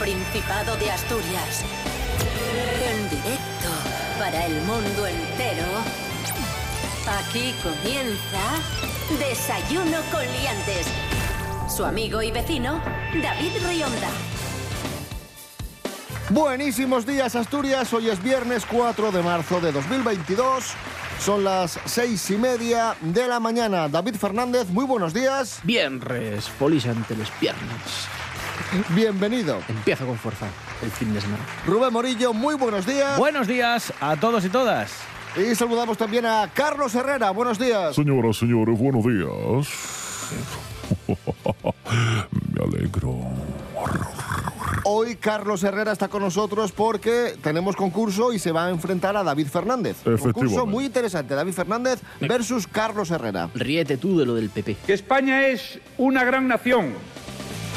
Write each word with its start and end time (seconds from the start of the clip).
Principado 0.00 0.76
de 0.78 0.90
Asturias. 0.90 1.62
En 2.82 3.10
directo 3.10 3.68
para 4.18 4.46
el 4.46 4.54
mundo 4.62 5.06
entero. 5.06 5.66
Aquí 7.06 7.54
comienza 7.62 8.40
Desayuno 9.18 9.98
con 10.10 10.22
Liantes. 10.22 10.86
Su 11.68 11.84
amigo 11.84 12.22
y 12.22 12.30
vecino, 12.30 12.80
David 13.22 13.52
Rionda. 13.68 14.08
Buenísimos 16.30 17.04
días 17.04 17.36
Asturias, 17.36 17.92
hoy 17.92 18.08
es 18.08 18.22
viernes 18.22 18.64
4 18.64 19.12
de 19.12 19.22
marzo 19.22 19.60
de 19.60 19.72
2022, 19.72 20.64
son 21.18 21.44
las 21.44 21.78
seis 21.84 22.30
y 22.30 22.36
media 22.36 22.96
de 23.00 23.28
la 23.28 23.38
mañana. 23.38 23.88
David 23.88 24.14
Fernández, 24.14 24.68
muy 24.68 24.86
buenos 24.86 25.12
días. 25.12 25.60
Viernes, 25.64 26.48
polis 26.58 26.86
ante 26.86 27.16
las 27.16 27.30
piernas. 27.32 28.08
Bienvenido. 28.90 29.58
Empieza 29.68 30.04
con 30.04 30.16
fuerza 30.16 30.46
el 30.82 30.90
fin 30.90 31.12
de 31.12 31.20
semana. 31.20 31.44
Rubén 31.66 31.92
Morillo, 31.92 32.32
muy 32.32 32.54
buenos 32.54 32.86
días. 32.86 33.18
Buenos 33.18 33.48
días 33.48 33.92
a 34.00 34.16
todos 34.16 34.44
y 34.44 34.48
todas. 34.48 34.92
Y 35.36 35.54
saludamos 35.54 35.98
también 35.98 36.26
a 36.26 36.50
Carlos 36.54 36.94
Herrera, 36.94 37.30
buenos 37.30 37.58
días. 37.58 37.94
Señoras, 37.94 38.36
señores, 38.36 38.78
buenos 38.78 39.04
días. 39.04 39.68
Me 42.52 42.64
alegro. 42.64 43.16
Hoy 44.84 45.16
Carlos 45.16 45.62
Herrera 45.62 45.92
está 45.92 46.08
con 46.08 46.22
nosotros 46.22 46.72
porque 46.72 47.34
tenemos 47.42 47.76
concurso 47.76 48.32
y 48.32 48.38
se 48.38 48.50
va 48.50 48.66
a 48.66 48.70
enfrentar 48.70 49.16
a 49.16 49.22
David 49.22 49.48
Fernández. 49.48 49.98
Concurso 50.02 50.66
muy 50.66 50.86
interesante, 50.86 51.34
David 51.34 51.52
Fernández 51.52 52.00
versus 52.20 52.66
Carlos 52.66 53.10
Herrera. 53.10 53.50
Ríete 53.54 53.98
tú 53.98 54.18
de 54.18 54.26
lo 54.26 54.34
del 54.34 54.48
PP. 54.50 54.76
que 54.86 54.92
España 54.94 55.46
es 55.48 55.78
una 55.98 56.24
gran 56.24 56.48
nación. 56.48 56.94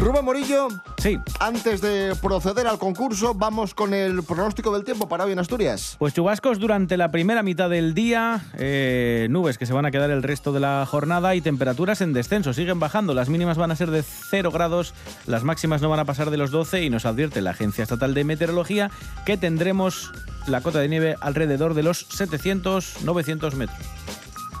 Rubén 0.00 0.24
Morillo, 0.24 0.68
Sí, 0.96 1.18
antes 1.40 1.82
de 1.82 2.14
proceder 2.22 2.66
al 2.66 2.78
concurso, 2.78 3.34
vamos 3.34 3.74
con 3.74 3.92
el 3.92 4.22
pronóstico 4.22 4.72
del 4.72 4.82
tiempo 4.82 5.10
para 5.10 5.24
hoy 5.24 5.32
en 5.32 5.38
Asturias. 5.38 5.96
pues 5.98 6.14
chubascos 6.14 6.58
durante 6.58 6.96
la 6.96 7.10
primera 7.10 7.42
mitad 7.42 7.68
del 7.68 7.92
día, 7.92 8.40
eh, 8.56 9.26
nubes 9.28 9.58
que 9.58 9.66
se 9.66 9.74
van 9.74 9.84
a 9.84 9.90
quedar 9.90 10.10
el 10.10 10.22
resto 10.22 10.52
de 10.52 10.60
la 10.60 10.86
jornada 10.86 11.34
y 11.34 11.42
temperaturas 11.42 12.00
en 12.00 12.14
descenso. 12.14 12.54
Siguen 12.54 12.80
bajando, 12.80 13.12
las 13.12 13.28
mínimas 13.28 13.58
van 13.58 13.72
a 13.72 13.76
ser 13.76 13.90
de 13.90 14.02
0 14.02 14.50
grados, 14.50 14.94
las 15.26 15.44
máximas 15.44 15.82
no 15.82 15.90
van 15.90 16.00
a 16.00 16.06
pasar 16.06 16.30
de 16.30 16.38
los 16.38 16.50
12 16.50 16.82
y 16.82 16.88
nos 16.88 17.04
advierte 17.04 17.42
la 17.42 17.50
Agencia 17.50 17.82
Estatal 17.82 18.14
de 18.14 18.24
Meteorología 18.24 18.90
que 19.26 19.36
tendremos 19.36 20.12
la 20.46 20.62
cota 20.62 20.78
de 20.80 20.88
nieve 20.88 21.16
alrededor 21.20 21.74
de 21.74 21.82
los 21.82 22.08
700-900 22.08 23.52
metros. 23.52 23.78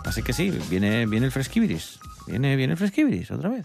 Así 0.04 0.22
que 0.22 0.34
sí, 0.34 0.50
viene, 0.68 1.06
viene 1.06 1.24
el 1.24 1.32
fresquibiris. 1.32 1.98
Viene, 2.26 2.56
viene 2.56 2.72
el 2.74 2.78
fresquibiris 2.78 3.30
otra 3.30 3.48
vez. 3.48 3.64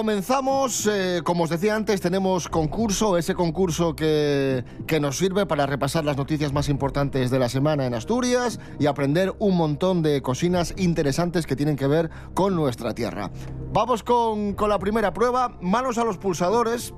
Comenzamos, 0.00 0.88
eh, 0.90 1.20
como 1.22 1.44
os 1.44 1.50
decía 1.50 1.76
antes, 1.76 2.00
tenemos 2.00 2.48
concurso, 2.48 3.18
ese 3.18 3.34
concurso 3.34 3.94
que, 3.94 4.64
que 4.86 4.98
nos 4.98 5.18
sirve 5.18 5.44
para 5.44 5.66
repasar 5.66 6.06
las 6.06 6.16
noticias 6.16 6.54
más 6.54 6.70
importantes 6.70 7.30
de 7.30 7.38
la 7.38 7.50
semana 7.50 7.84
en 7.84 7.92
Asturias 7.92 8.60
y 8.78 8.86
aprender 8.86 9.34
un 9.38 9.58
montón 9.58 10.00
de 10.00 10.22
cocinas 10.22 10.72
interesantes 10.78 11.46
que 11.46 11.54
tienen 11.54 11.76
que 11.76 11.86
ver 11.86 12.08
con 12.32 12.56
nuestra 12.56 12.94
tierra. 12.94 13.30
Vamos 13.74 14.02
con, 14.02 14.54
con 14.54 14.70
la 14.70 14.78
primera 14.78 15.12
prueba, 15.12 15.58
manos 15.60 15.98
a 15.98 16.04
los 16.04 16.16
pulsadores. 16.16 16.94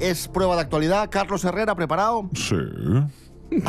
Es 0.00 0.26
prueba 0.26 0.56
de 0.56 0.62
actualidad. 0.62 1.08
Carlos 1.08 1.44
Herrera, 1.44 1.76
¿preparado? 1.76 2.28
Sí. 2.34 2.56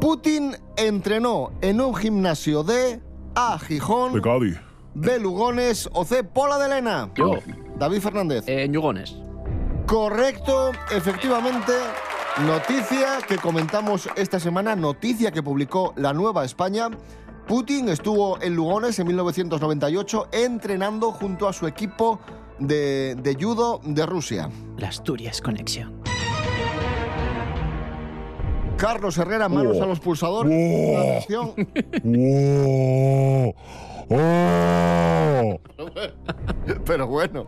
Putin 0.00 0.56
entrenó 0.78 1.50
en 1.60 1.82
un 1.82 1.94
gimnasio 1.94 2.62
de 2.62 3.02
A. 3.34 3.58
Gijón, 3.58 4.14
De 4.14 4.22
Cádiz. 4.22 4.65
B. 4.98 5.18
Lugones 5.18 5.88
o 5.92 6.04
C. 6.06 6.24
Pola 6.24 6.58
de 6.58 6.68
Lena. 6.68 7.10
Yo. 7.14 7.32
David 7.78 8.00
Fernández. 8.00 8.44
Eh, 8.48 8.66
Ñugones. 8.66 9.14
Correcto, 9.86 10.72
efectivamente. 10.90 11.72
Noticia 12.46 13.18
que 13.28 13.36
comentamos 13.36 14.08
esta 14.16 14.40
semana, 14.40 14.74
noticia 14.74 15.30
que 15.32 15.42
publicó 15.42 15.92
la 15.96 16.12
Nueva 16.14 16.44
España. 16.46 16.88
Putin 17.46 17.90
estuvo 17.90 18.40
en 18.40 18.56
Lugones 18.56 18.98
en 18.98 19.06
1998 19.08 20.28
entrenando 20.32 21.12
junto 21.12 21.46
a 21.46 21.52
su 21.52 21.66
equipo 21.66 22.18
de, 22.58 23.14
de 23.16 23.34
judo 23.38 23.80
de 23.84 24.04
Rusia. 24.06 24.48
La 24.78 24.88
Asturias 24.88 25.40
Conexión. 25.42 26.00
Carlos 28.78 29.16
Herrera, 29.18 29.48
manos 29.48 29.76
Oh. 29.78 29.82
a 29.84 29.86
los 29.86 30.00
pulsadores. 30.00 30.52
Oh. 30.52 30.98
Atención. 30.98 31.54
¡Oh! 34.08 35.60
Pero 36.84 37.06
bueno, 37.06 37.46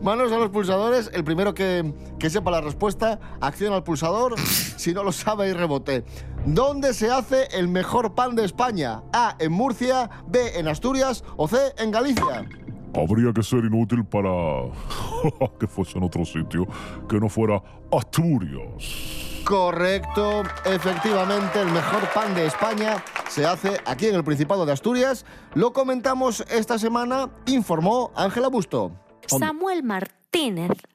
manos 0.00 0.30
a 0.32 0.38
los 0.38 0.50
pulsadores. 0.50 1.10
El 1.12 1.24
primero 1.24 1.54
que, 1.54 1.92
que 2.18 2.30
sepa 2.30 2.50
la 2.50 2.60
respuesta, 2.60 3.18
acciona 3.40 3.76
al 3.76 3.82
pulsador. 3.82 4.38
Si 4.38 4.92
no 4.94 5.02
lo 5.02 5.12
sabe, 5.12 5.48
y 5.48 5.52
rebote. 5.52 6.04
¿Dónde 6.44 6.94
se 6.94 7.10
hace 7.10 7.48
el 7.52 7.68
mejor 7.68 8.14
pan 8.14 8.36
de 8.36 8.44
España? 8.44 9.02
A. 9.12 9.36
En 9.38 9.52
Murcia, 9.52 10.08
B. 10.28 10.58
En 10.58 10.68
Asturias 10.68 11.24
o 11.36 11.48
C. 11.48 11.56
En 11.78 11.90
Galicia. 11.90 12.46
Habría 12.94 13.32
que 13.32 13.42
ser 13.42 13.64
inútil 13.64 14.04
para 14.04 14.30
que 15.60 15.66
fuese 15.66 15.98
en 15.98 16.04
otro 16.04 16.24
sitio 16.24 16.66
que 17.08 17.18
no 17.20 17.28
fuera 17.28 17.62
Asturias. 17.92 19.42
Correcto, 19.44 20.42
efectivamente, 20.64 21.60
el 21.60 21.70
mejor 21.70 22.02
pan 22.12 22.34
de 22.34 22.46
España 22.46 23.02
se 23.28 23.46
hace 23.46 23.80
aquí 23.84 24.06
en 24.06 24.16
el 24.16 24.24
Principado 24.24 24.66
de 24.66 24.72
Asturias. 24.72 25.24
Lo 25.54 25.72
comentamos 25.72 26.44
esta 26.50 26.78
semana, 26.78 27.30
informó 27.46 28.10
Ángela 28.16 28.48
Busto. 28.48 28.90
Samuel 29.28 29.84
Martínez 29.84 30.25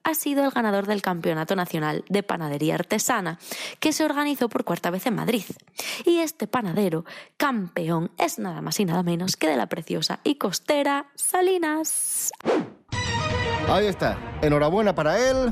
ha 0.03 0.13
sido 0.13 0.45
el 0.45 0.51
ganador 0.51 0.85
del 0.85 1.01
Campeonato 1.01 1.55
Nacional 1.55 2.05
de 2.09 2.21
Panadería 2.21 2.75
Artesana, 2.75 3.39
que 3.79 3.91
se 3.91 4.05
organizó 4.05 4.49
por 4.49 4.63
cuarta 4.63 4.91
vez 4.91 5.07
en 5.07 5.15
Madrid. 5.15 5.43
Y 6.05 6.19
este 6.19 6.45
panadero, 6.45 7.05
campeón, 7.37 8.11
es 8.19 8.37
nada 8.37 8.61
más 8.61 8.79
y 8.79 8.85
nada 8.85 9.01
menos 9.01 9.37
que 9.37 9.47
de 9.47 9.57
la 9.57 9.65
preciosa 9.65 10.19
y 10.23 10.35
costera 10.35 11.07
Salinas. 11.15 12.31
Ahí 13.67 13.87
está. 13.87 14.17
Enhorabuena 14.43 14.93
para 14.93 15.17
él. 15.17 15.51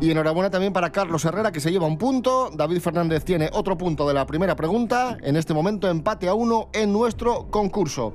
Y 0.00 0.10
enhorabuena 0.10 0.50
también 0.50 0.74
para 0.74 0.92
Carlos 0.92 1.24
Herrera, 1.24 1.50
que 1.50 1.60
se 1.60 1.70
lleva 1.72 1.86
un 1.86 1.96
punto. 1.96 2.50
David 2.52 2.80
Fernández 2.80 3.24
tiene 3.24 3.48
otro 3.52 3.78
punto 3.78 4.06
de 4.06 4.12
la 4.12 4.26
primera 4.26 4.54
pregunta. 4.54 5.16
En 5.22 5.36
este 5.36 5.54
momento, 5.54 5.88
empate 5.88 6.28
a 6.28 6.34
uno 6.34 6.68
en 6.74 6.92
nuestro 6.92 7.48
concurso. 7.50 8.12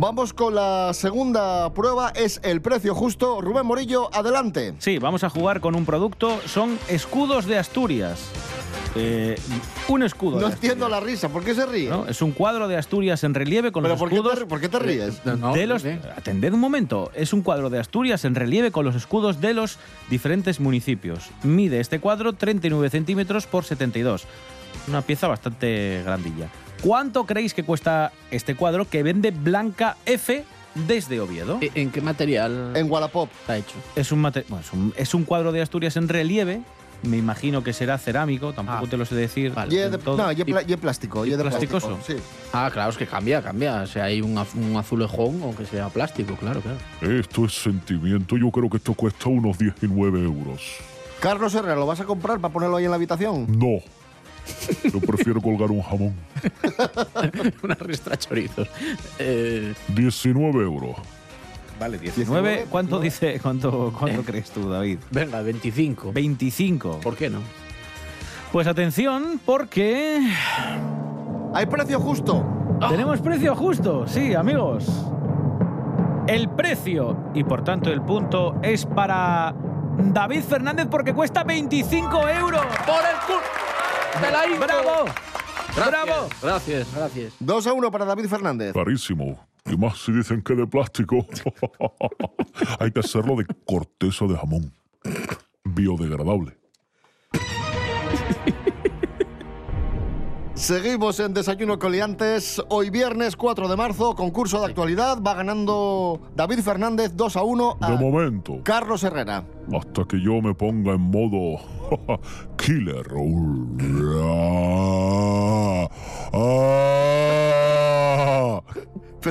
Vamos 0.00 0.32
con 0.32 0.54
la 0.54 0.94
segunda 0.94 1.74
prueba. 1.74 2.10
Es 2.10 2.40
el 2.44 2.60
precio 2.60 2.94
justo. 2.94 3.40
Rubén 3.40 3.66
Morillo, 3.66 4.14
adelante. 4.14 4.74
Sí, 4.78 5.00
vamos 5.00 5.24
a 5.24 5.28
jugar 5.28 5.60
con 5.60 5.74
un 5.74 5.84
producto. 5.84 6.38
Son 6.46 6.78
escudos 6.86 7.46
de 7.46 7.58
Asturias. 7.58 8.30
Eh, 8.94 9.36
un 9.88 10.04
escudo. 10.04 10.38
No 10.38 10.46
entiendo 10.46 10.88
la 10.88 11.00
risa. 11.00 11.30
¿Por 11.30 11.42
qué 11.42 11.52
se 11.52 11.66
ríe? 11.66 11.90
¿no? 11.90 12.06
Es 12.06 12.22
un 12.22 12.30
cuadro 12.30 12.68
de 12.68 12.76
Asturias 12.76 13.24
en 13.24 13.34
relieve 13.34 13.72
con 13.72 13.82
¿Pero 13.82 13.94
los 13.94 13.98
por 13.98 14.08
qué, 14.08 14.14
escudos. 14.14 14.38
te, 14.38 14.46
por 14.46 14.60
qué 14.60 14.68
te 14.68 14.78
ríes? 14.78 15.20
No, 15.24 15.52
de 15.52 15.66
los, 15.66 15.82
sí. 15.82 15.98
atended 16.16 16.52
un 16.52 16.60
momento, 16.60 17.10
es 17.16 17.32
un 17.32 17.42
cuadro 17.42 17.68
de 17.68 17.80
Asturias 17.80 18.24
en 18.24 18.36
relieve 18.36 18.70
con 18.70 18.84
los 18.84 18.94
escudos 18.94 19.40
de 19.40 19.52
los 19.52 19.78
diferentes 20.08 20.60
municipios. 20.60 21.28
Mide 21.42 21.80
este 21.80 21.98
cuadro 21.98 22.34
39 22.34 22.88
centímetros 22.90 23.48
por 23.48 23.64
72. 23.64 24.26
Una 24.86 25.02
pieza 25.02 25.26
bastante 25.26 26.02
grandilla. 26.04 26.48
¿Cuánto 26.82 27.24
creéis 27.26 27.54
que 27.54 27.64
cuesta 27.64 28.12
este 28.30 28.54
cuadro 28.54 28.88
que 28.88 29.02
vende 29.02 29.30
Blanca 29.32 29.96
F 30.06 30.44
desde 30.74 31.20
Oviedo? 31.20 31.58
¿E- 31.60 31.72
¿En 31.74 31.90
qué 31.90 32.00
material 32.00 32.72
En 32.76 32.90
Wallapop. 32.90 33.28
está 33.40 33.56
hecho? 33.56 33.74
Es 33.96 34.12
un, 34.12 34.20
mate- 34.20 34.44
bueno, 34.48 34.64
es, 34.64 34.72
un, 34.72 34.94
es 34.96 35.14
un 35.14 35.24
cuadro 35.24 35.50
de 35.52 35.60
Asturias 35.62 35.96
en 35.96 36.08
relieve. 36.08 36.60
Me 37.02 37.16
imagino 37.16 37.62
que 37.62 37.72
será 37.72 37.96
cerámico, 37.96 38.52
tampoco 38.52 38.84
Ah, 38.86 38.90
te 38.90 38.96
lo 38.96 39.04
sé 39.04 39.14
decir. 39.14 39.52
vale. 39.54 39.72
Y 39.72 39.78
es 39.78 39.90
de, 39.90 39.98
todo. 39.98 40.16
no, 40.16 40.32
y 40.32 40.40
es 40.40 40.76
plástico. 40.78 41.24
y 41.26 41.30
es 41.30 41.38
de 41.38 41.44
plasticoso? 41.44 41.94
plástico, 41.96 42.18
Sí. 42.20 42.24
Ah, 42.52 42.70
claro, 42.72 42.90
es 42.90 42.96
que 42.96 43.06
cambia, 43.06 43.40
cambia. 43.40 43.82
O 43.82 43.86
sea, 43.86 44.04
hay 44.04 44.20
un, 44.20 44.36
az- 44.36 44.54
un 44.54 44.76
azulejón 44.76 45.40
o 45.44 45.54
que 45.54 45.64
sea 45.64 45.88
plástico, 45.90 46.34
claro, 46.34 46.60
claro. 46.60 46.78
Esto 47.18 47.44
es 47.44 47.54
sentimiento. 47.62 48.36
Yo 48.36 48.50
creo 48.50 48.68
que 48.68 48.78
esto 48.78 48.94
cuesta 48.94 49.28
unos 49.28 49.58
19 49.58 50.22
euros. 50.24 50.60
Carlos 51.20 51.54
Herrera, 51.54 51.76
¿lo 51.76 51.86
vas 51.86 52.00
a 52.00 52.04
comprar 52.04 52.40
para 52.40 52.52
ponerlo 52.52 52.76
ahí 52.76 52.84
en 52.84 52.90
la 52.90 52.96
habitación? 52.96 53.46
No. 53.48 53.78
Yo 54.92 55.00
prefiero 55.00 55.40
colgar 55.40 55.70
un 55.70 55.82
jamón. 55.82 56.14
Una 57.62 57.74
ristra 57.74 58.16
chorizos. 58.16 58.68
Eh, 59.18 59.74
19 59.88 60.62
euros. 60.62 60.96
Vale, 61.80 61.98
19. 61.98 62.48
19, 62.50 62.66
¿Cuánto 62.70 62.96
no. 62.96 63.00
dice, 63.00 63.38
cuánto, 63.40 63.94
cuánto 63.98 64.22
crees 64.22 64.50
tú, 64.50 64.68
David? 64.68 64.98
Venga, 65.10 65.40
25. 65.42 66.12
25. 66.12 67.00
¿Por 67.02 67.16
qué 67.16 67.30
no? 67.30 67.38
Pues 68.52 68.66
atención, 68.66 69.40
porque 69.44 70.18
Hay 71.54 71.66
precio 71.66 72.00
justo. 72.00 72.44
tenemos 72.88 73.20
precio 73.20 73.54
justo. 73.54 74.06
Sí, 74.08 74.34
amigos. 74.34 74.86
El 76.26 76.48
precio 76.50 77.16
y 77.34 77.44
por 77.44 77.62
tanto 77.64 77.90
el 77.90 78.02
punto 78.02 78.56
es 78.62 78.84
para 78.84 79.54
David 79.98 80.42
Fernández 80.42 80.86
porque 80.90 81.14
cuesta 81.14 81.44
25 81.44 82.28
euros. 82.28 82.60
¡Por 82.86 82.96
el 82.96 83.16
culo! 83.26 83.40
¡Bravo! 84.20 85.04
Gracias, 85.76 85.86
¡Bravo! 85.86 86.28
Gracias, 86.42 86.94
gracias. 86.94 87.34
2 87.40 87.66
a 87.66 87.72
1 87.72 87.90
para 87.90 88.04
David 88.04 88.26
Fernández. 88.26 88.72
Carísimo. 88.72 89.46
Y 89.66 89.76
más 89.76 89.98
si 89.98 90.12
dicen 90.12 90.42
que 90.42 90.54
de 90.54 90.66
plástico. 90.66 91.26
Hay 92.80 92.90
que 92.90 93.00
hacerlo 93.00 93.36
de 93.36 93.46
corteza 93.66 94.24
de 94.26 94.36
jamón. 94.36 94.72
Biodegradable. 95.64 96.56
Seguimos 100.58 101.20
en 101.20 101.34
Desayuno 101.34 101.78
Coliantes. 101.78 102.60
Hoy 102.68 102.90
viernes 102.90 103.36
4 103.36 103.68
de 103.68 103.76
marzo, 103.76 104.16
concurso 104.16 104.58
de 104.58 104.66
actualidad. 104.66 105.22
Va 105.22 105.34
ganando 105.34 106.20
David 106.34 106.58
Fernández 106.60 107.12
2 107.14 107.36
a 107.36 107.42
1 107.44 107.78
a 107.80 107.90
De 107.92 107.96
momento. 107.96 108.58
Carlos 108.64 109.04
Herrera. 109.04 109.44
Hasta 109.72 110.04
que 110.04 110.20
yo 110.20 110.42
me 110.42 110.54
ponga 110.54 110.94
en 110.94 111.00
modo 111.00 111.60
killer. 112.56 113.06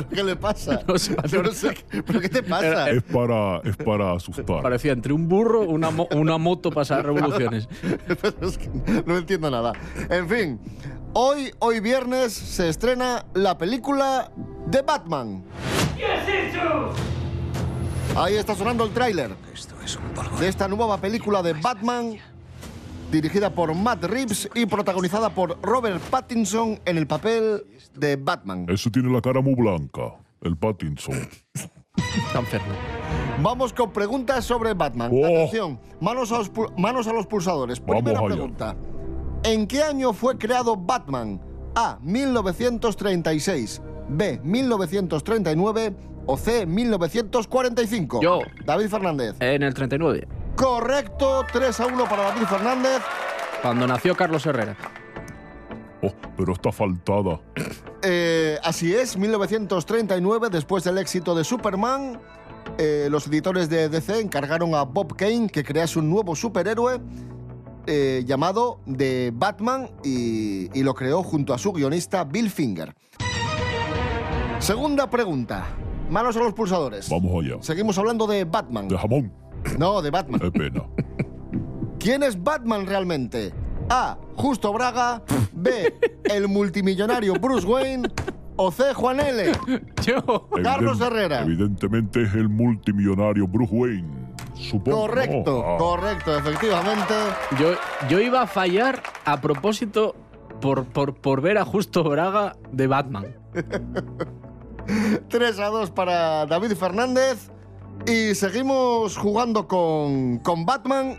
¿Pero 0.03 0.09
qué 0.09 0.23
le 0.23 0.35
pasa? 0.35 0.81
No 0.87 0.97
sé, 0.97 1.15
Yo 1.27 1.43
no 1.43 1.51
sé 1.51 1.73
qué- 1.73 2.03
¿Pero 2.03 2.19
qué 2.21 2.29
te 2.29 2.43
pasa? 2.43 2.89
Es 2.89 3.03
para, 3.03 3.57
es 3.63 3.75
para 3.77 4.13
asustar. 4.13 4.61
Parecía 4.61 4.91
entre 4.93 5.13
un 5.13 5.27
burro 5.27 5.61
una, 5.61 5.89
mo- 5.91 6.07
una 6.15 6.37
moto 6.37 6.71
pasar 6.71 7.05
revoluciones. 7.05 7.67
Pero 8.07 8.47
es 8.47 8.57
que 8.57 8.69
no 9.05 9.17
entiendo 9.17 9.49
nada. 9.51 9.73
En 10.09 10.27
fin, 10.29 10.59
hoy, 11.13 11.51
hoy 11.59 11.79
viernes 11.79 12.33
se 12.33 12.69
estrena 12.69 13.25
la 13.33 13.57
película 13.57 14.31
de 14.67 14.81
Batman. 14.81 15.43
Ahí 18.15 18.35
está 18.35 18.55
sonando 18.55 18.83
el 18.83 18.91
tráiler 18.91 19.31
de 20.39 20.47
esta 20.47 20.67
nueva 20.67 20.97
película 20.99 21.41
de 21.43 21.53
Batman 21.53 22.17
dirigida 23.11 23.49
por 23.49 23.73
Matt 23.73 24.03
Reeves 24.05 24.49
y 24.53 24.65
protagonizada 24.65 25.29
por 25.29 25.59
Robert 25.61 26.01
Pattinson 26.09 26.79
en 26.85 26.97
el 26.97 27.07
papel 27.07 27.63
de 27.95 28.15
Batman. 28.15 28.65
Ese 28.69 28.89
tiene 28.89 29.11
la 29.11 29.21
cara 29.21 29.41
muy 29.41 29.55
blanca. 29.55 30.15
El 30.41 30.55
Pattinson. 30.57 31.15
Está 32.27 32.39
enfermo. 32.39 32.67
Vamos 33.41 33.73
con 33.73 33.91
preguntas 33.91 34.45
sobre 34.45 34.73
Batman. 34.73 35.11
Oh. 35.13 35.25
Atención, 35.25 35.79
manos 35.99 36.31
a 36.31 36.39
los, 36.39 36.51
manos 36.77 37.07
a 37.07 37.13
los 37.13 37.25
pulsadores. 37.27 37.79
Vamos 37.79 38.03
Primera 38.03 38.19
allá. 38.19 38.27
pregunta. 38.27 38.75
¿En 39.43 39.67
qué 39.67 39.81
año 39.83 40.13
fue 40.13 40.37
creado 40.37 40.75
Batman? 40.75 41.39
A. 41.75 41.99
1936. 42.01 43.81
B. 44.09 44.39
1939. 44.43 45.95
O 46.25 46.37
C. 46.37 46.65
1945. 46.65 48.21
Yo. 48.21 48.39
David 48.65 48.87
Fernández. 48.89 49.35
En 49.39 49.63
el 49.63 49.73
39, 49.73 50.27
Correcto. 50.57 51.45
3 51.53 51.79
a 51.79 51.85
1 51.85 52.03
para 52.05 52.23
David 52.23 52.47
Fernández. 52.47 53.01
cuando 53.61 53.87
nació 53.87 54.15
Carlos 54.15 54.45
Herrera. 54.45 54.75
Oh, 56.01 56.11
pero 56.35 56.53
está 56.53 56.71
faltada. 56.71 57.39
Eh, 58.03 58.57
así 58.63 58.93
es, 58.93 59.17
1939, 59.17 60.49
después 60.51 60.83
del 60.83 60.97
éxito 60.99 61.33
de 61.33 61.43
Superman, 61.43 62.19
eh, 62.77 63.07
los 63.09 63.25
editores 63.27 63.69
de 63.69 63.89
DC 63.89 64.19
encargaron 64.19 64.75
a 64.75 64.83
Bob 64.83 65.15
Kane 65.15 65.47
que 65.49 65.63
crease 65.63 65.97
un 65.97 66.09
nuevo 66.09 66.35
superhéroe 66.35 66.99
eh, 67.87 68.23
llamado 68.27 68.79
The 68.95 69.31
Batman 69.33 69.89
y, 70.03 70.69
y 70.77 70.83
lo 70.83 70.93
creó 70.93 71.23
junto 71.23 71.53
a 71.53 71.57
su 71.57 71.71
guionista 71.73 72.23
Bill 72.23 72.51
Finger. 72.51 72.93
Segunda 74.59 75.09
pregunta. 75.09 75.65
Manos 76.09 76.35
a 76.37 76.39
los 76.39 76.53
pulsadores. 76.53 77.09
Vamos 77.09 77.43
allá. 77.43 77.57
Seguimos 77.61 77.97
hablando 77.97 78.27
de 78.27 78.43
Batman. 78.45 78.87
De 78.87 78.97
jamón. 78.97 79.31
No, 79.77 80.01
de 80.01 80.11
Batman. 80.11 80.41
Es 80.43 80.51
pena. 80.51 80.83
¿Quién 81.99 82.23
es 82.23 82.41
Batman 82.41 82.85
realmente? 82.85 83.53
A. 83.89 84.17
Justo 84.35 84.71
Braga. 84.73 85.23
B. 85.53 85.93
El 86.25 86.47
multimillonario 86.47 87.33
Bruce 87.35 87.65
Wayne. 87.65 88.09
O 88.55 88.71
C. 88.71 88.93
Juan 88.93 89.19
L. 89.19 89.51
Yo. 90.03 90.47
Carlos 90.63 90.99
Evident- 90.99 91.07
Herrera. 91.07 91.41
Evidentemente 91.41 92.23
es 92.23 92.33
el 92.33 92.49
multimillonario 92.49 93.47
Bruce 93.47 93.73
Wayne. 93.73 94.27
Supongo. 94.55 95.01
Correcto. 95.01 95.63
Ah, 95.65 95.77
correcto, 95.77 96.35
efectivamente. 96.37 97.13
Yo, 97.59 97.73
yo 98.09 98.19
iba 98.19 98.41
a 98.41 98.47
fallar 98.47 99.01
a 99.25 99.39
propósito 99.39 100.15
por, 100.61 100.85
por, 100.85 101.13
por 101.15 101.41
ver 101.41 101.57
a 101.59 101.65
Justo 101.65 102.03
Braga 102.03 102.55
de 102.71 102.87
Batman. 102.87 103.27
3 105.29 105.59
a 105.59 105.67
2 105.67 105.91
para 105.91 106.45
David 106.45 106.71
Fernández. 106.75 107.51
Y 108.05 108.35
seguimos 108.35 109.17
jugando 109.17 109.67
con, 109.67 110.37
con 110.39 110.65
Batman. 110.65 111.17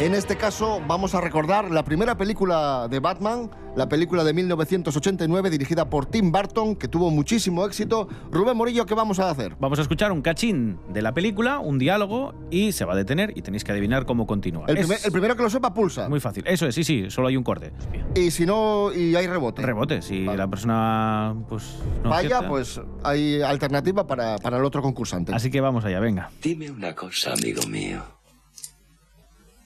En 0.00 0.14
este 0.14 0.36
caso 0.36 0.80
vamos 0.88 1.14
a 1.14 1.20
recordar 1.20 1.70
la 1.70 1.84
primera 1.84 2.16
película 2.16 2.88
de 2.88 2.98
Batman, 2.98 3.50
la 3.76 3.88
película 3.88 4.22
de 4.22 4.32
1989 4.32 5.50
dirigida 5.50 5.90
por 5.90 6.06
Tim 6.06 6.30
Burton, 6.30 6.76
que 6.76 6.86
tuvo 6.88 7.10
muchísimo 7.10 7.66
éxito. 7.66 8.08
Rubén 8.30 8.56
Morillo, 8.56 8.86
¿qué 8.86 8.94
vamos 8.94 9.18
a 9.18 9.30
hacer? 9.30 9.56
Vamos 9.58 9.78
a 9.78 9.82
escuchar 9.82 10.12
un 10.12 10.22
cachín 10.22 10.78
de 10.90 11.02
la 11.02 11.12
película, 11.12 11.58
un 11.58 11.78
diálogo, 11.78 12.34
y 12.50 12.72
se 12.72 12.84
va 12.84 12.92
a 12.92 12.96
detener 12.96 13.32
y 13.36 13.42
tenéis 13.42 13.64
que 13.64 13.72
adivinar 13.72 14.06
cómo 14.06 14.26
continúa. 14.26 14.64
El, 14.68 14.76
Es 14.78 14.86
primer- 14.86 15.00
el 15.04 15.12
primero 15.12 15.36
que 15.36 15.42
lo 15.42 15.50
sepa 15.50 15.74
pulsa. 15.74 16.08
Muy 16.08 16.20
fácil. 16.20 16.44
Eso 16.46 16.66
es, 16.66 16.74
sí, 16.74 16.84
sí, 16.84 17.10
solo 17.10 17.28
hay 17.28 17.36
un 17.36 17.42
corte. 17.42 17.72
Y 18.14 18.30
si 18.30 18.46
no, 18.46 18.92
y 18.94 19.16
hay 19.16 19.26
rebote. 19.26 19.62
Rebote, 19.62 20.02
si 20.02 20.24
Vale. 20.24 20.38
la 20.38 20.46
persona 20.48 21.34
pues 21.48 21.64
no 22.04 22.10
Vaya, 22.10 22.26
acierta. 22.38 22.48
pues 22.48 22.80
hay 23.02 23.42
alternativa 23.42 24.06
para, 24.06 24.38
para 24.38 24.58
el 24.58 24.64
otro 24.64 24.82
concursante. 24.82 25.34
Así 25.34 25.50
que 25.50 25.60
vamos 25.60 25.84
allá, 25.84 25.98
venga. 25.98 26.30
Dime 26.42 26.70
una 26.70 26.94
cosa, 26.94 27.32
amigo 27.32 27.62
mío. 27.66 28.02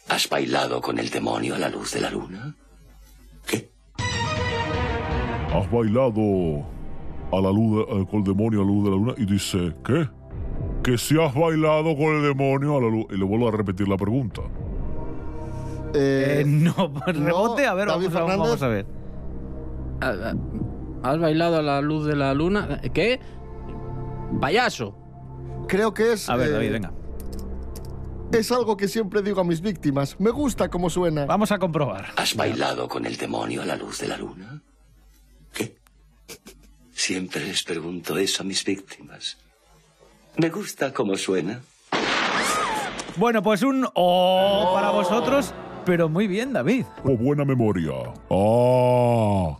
¿Has 0.09 0.29
bailado 0.31 0.81
con 0.81 0.99
el 0.99 1.11
demonio 1.11 1.55
a 1.55 1.59
la 1.59 1.69
luz 1.69 1.93
de 1.93 2.01
la 2.01 2.11
luna? 2.11 2.55
Has 5.53 5.71
bailado 5.71 6.65
a 7.33 7.41
la 7.41 7.51
luz 7.51 7.87
de- 7.87 7.93
eh, 8.03 8.07
con 8.11 8.19
el 8.21 8.25
demonio 8.25 8.61
a 8.61 8.65
la 8.65 8.71
luz 8.71 8.85
de 8.85 8.91
la 8.91 8.97
luna 8.97 9.15
y 9.17 9.25
dice, 9.25 9.75
¿qué? 9.85 10.09
Que 10.83 10.99
si 10.99 11.19
has 11.21 11.35
bailado 11.35 11.97
con 11.97 12.15
el 12.17 12.23
demonio 12.23 12.77
a 12.77 12.81
la 12.81 12.89
luz. 12.89 13.07
Y 13.11 13.17
le 13.17 13.25
vuelvo 13.25 13.49
a 13.49 13.51
repetir 13.53 13.89
la 13.89 13.97
pregunta. 13.97 14.43
Eh, 15.95 16.41
Eh, 16.41 16.45
no, 16.47 16.75
pues 17.05 17.17
no, 17.19 17.25
rebote, 17.27 17.67
a 17.67 17.75
ver, 17.75 17.89
vamos 17.89 18.15
a, 18.15 18.23
vamos 18.23 18.63
a 18.63 18.69
ver. 18.69 18.87
Ah, 20.01 20.13
ah, 20.23 20.35
¿Has 21.03 21.19
bailado 21.19 21.57
a 21.57 21.63
la 21.63 21.81
luz 21.81 22.05
de 22.07 22.15
la 22.17 22.35
luna? 22.35 22.81
¿Qué? 22.93 23.21
Payaso. 24.41 24.95
creo 25.67 25.93
que 25.95 26.13
es. 26.13 26.29
A 26.29 26.37
ver, 26.37 26.49
eh, 26.49 26.53
David, 26.53 26.73
venga. 26.73 26.93
Es 28.33 28.53
algo 28.53 28.77
que 28.77 28.89
siempre 28.89 29.23
digo 29.23 29.41
a 29.41 29.45
mis 29.45 29.61
víctimas. 29.63 30.21
Me 30.21 30.31
gusta 30.31 30.69
cómo 30.69 30.91
suena. 30.91 31.25
Vamos 31.25 31.51
a 31.51 31.59
comprobar. 31.59 32.07
¿Has 32.17 32.37
bailado 32.37 32.87
con 32.87 33.07
el 33.07 33.17
demonio 33.17 33.63
a 33.63 33.65
la 33.65 33.77
luz 33.77 34.01
de 34.01 34.09
la 34.09 34.19
luna? 34.19 34.63
Siempre 37.03 37.45
les 37.47 37.63
pregunto 37.63 38.19
eso 38.19 38.43
a 38.43 38.45
mis 38.45 38.65
víctimas. 38.65 39.37
Me 40.37 40.49
gusta 40.51 40.93
cómo 40.93 41.17
suena. 41.17 41.61
Bueno, 43.17 43.41
pues 43.41 43.63
un 43.63 43.87
oh 43.95 44.73
para 44.75 44.91
vosotros, 44.91 45.55
pero 45.87 46.09
muy 46.09 46.27
bien, 46.27 46.53
David. 46.53 46.87
Oh, 47.05 47.17
buena 47.17 47.45
memoria. 47.45 47.93
Ah. 48.31 49.57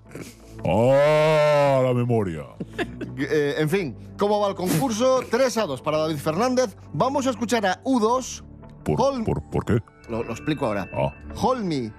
Ah, 0.67 1.81
la 1.85 1.95
memoria. 1.95 2.43
Eh, 3.21 3.57
en 3.59 3.69
fin, 3.69 3.97
¿cómo 4.17 4.39
va 4.39 4.49
el 4.49 4.55
concurso? 4.55 5.23
3 5.29 5.59
a 5.59 5.67
2 5.67 5.83
para 5.83 5.99
David 5.99 6.19
Fernández. 6.19 6.77
Vamos 6.93 7.27
a 7.27 7.31
escuchar 7.31 7.67
a 7.67 7.83
U2. 7.83 8.45
¿Por, 8.85 8.97
Hol- 9.01 9.25
por, 9.25 9.43
¿por 9.51 9.65
qué? 9.65 9.79
Lo, 10.09 10.23
lo 10.23 10.31
explico 10.33 10.67
ahora. 10.67 10.89
Ah. 10.93 11.13
Hold 11.35 11.65
Me, 11.65 11.93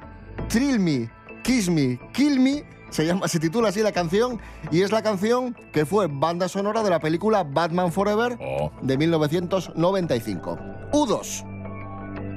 Thrill 0.48 0.79
Me, 0.79 1.10
Kiss 1.43 1.69
Me, 1.69 2.00
Kill 2.13 2.39
Me. 2.39 2.63
Se, 2.89 3.05
llama, 3.05 3.27
se 3.27 3.39
titula 3.39 3.69
así 3.69 3.81
la 3.81 3.91
canción 3.91 4.39
y 4.72 4.81
es 4.81 4.91
la 4.91 5.01
canción 5.03 5.55
que 5.72 5.86
fue 5.86 6.08
banda 6.10 6.48
sonora 6.48 6.81
de 6.84 6.89
la 6.89 7.00
película 7.00 7.43
Batman 7.43 7.91
Forever 7.91 8.38
Ah. 8.41 8.69
de 8.81 8.98
1995. 8.98 10.58
U2. 10.91 11.46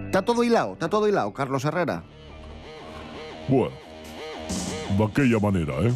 Está 0.06 0.22
todo 0.22 0.44
hilado, 0.44 0.74
está 0.74 0.88
todo 0.90 1.08
hilado, 1.08 1.32
Carlos 1.32 1.64
Herrera. 1.64 2.04
Bueno. 3.48 3.70
De 4.98 5.04
aquella 5.04 5.38
manera, 5.38 5.72
¿eh? 5.80 5.92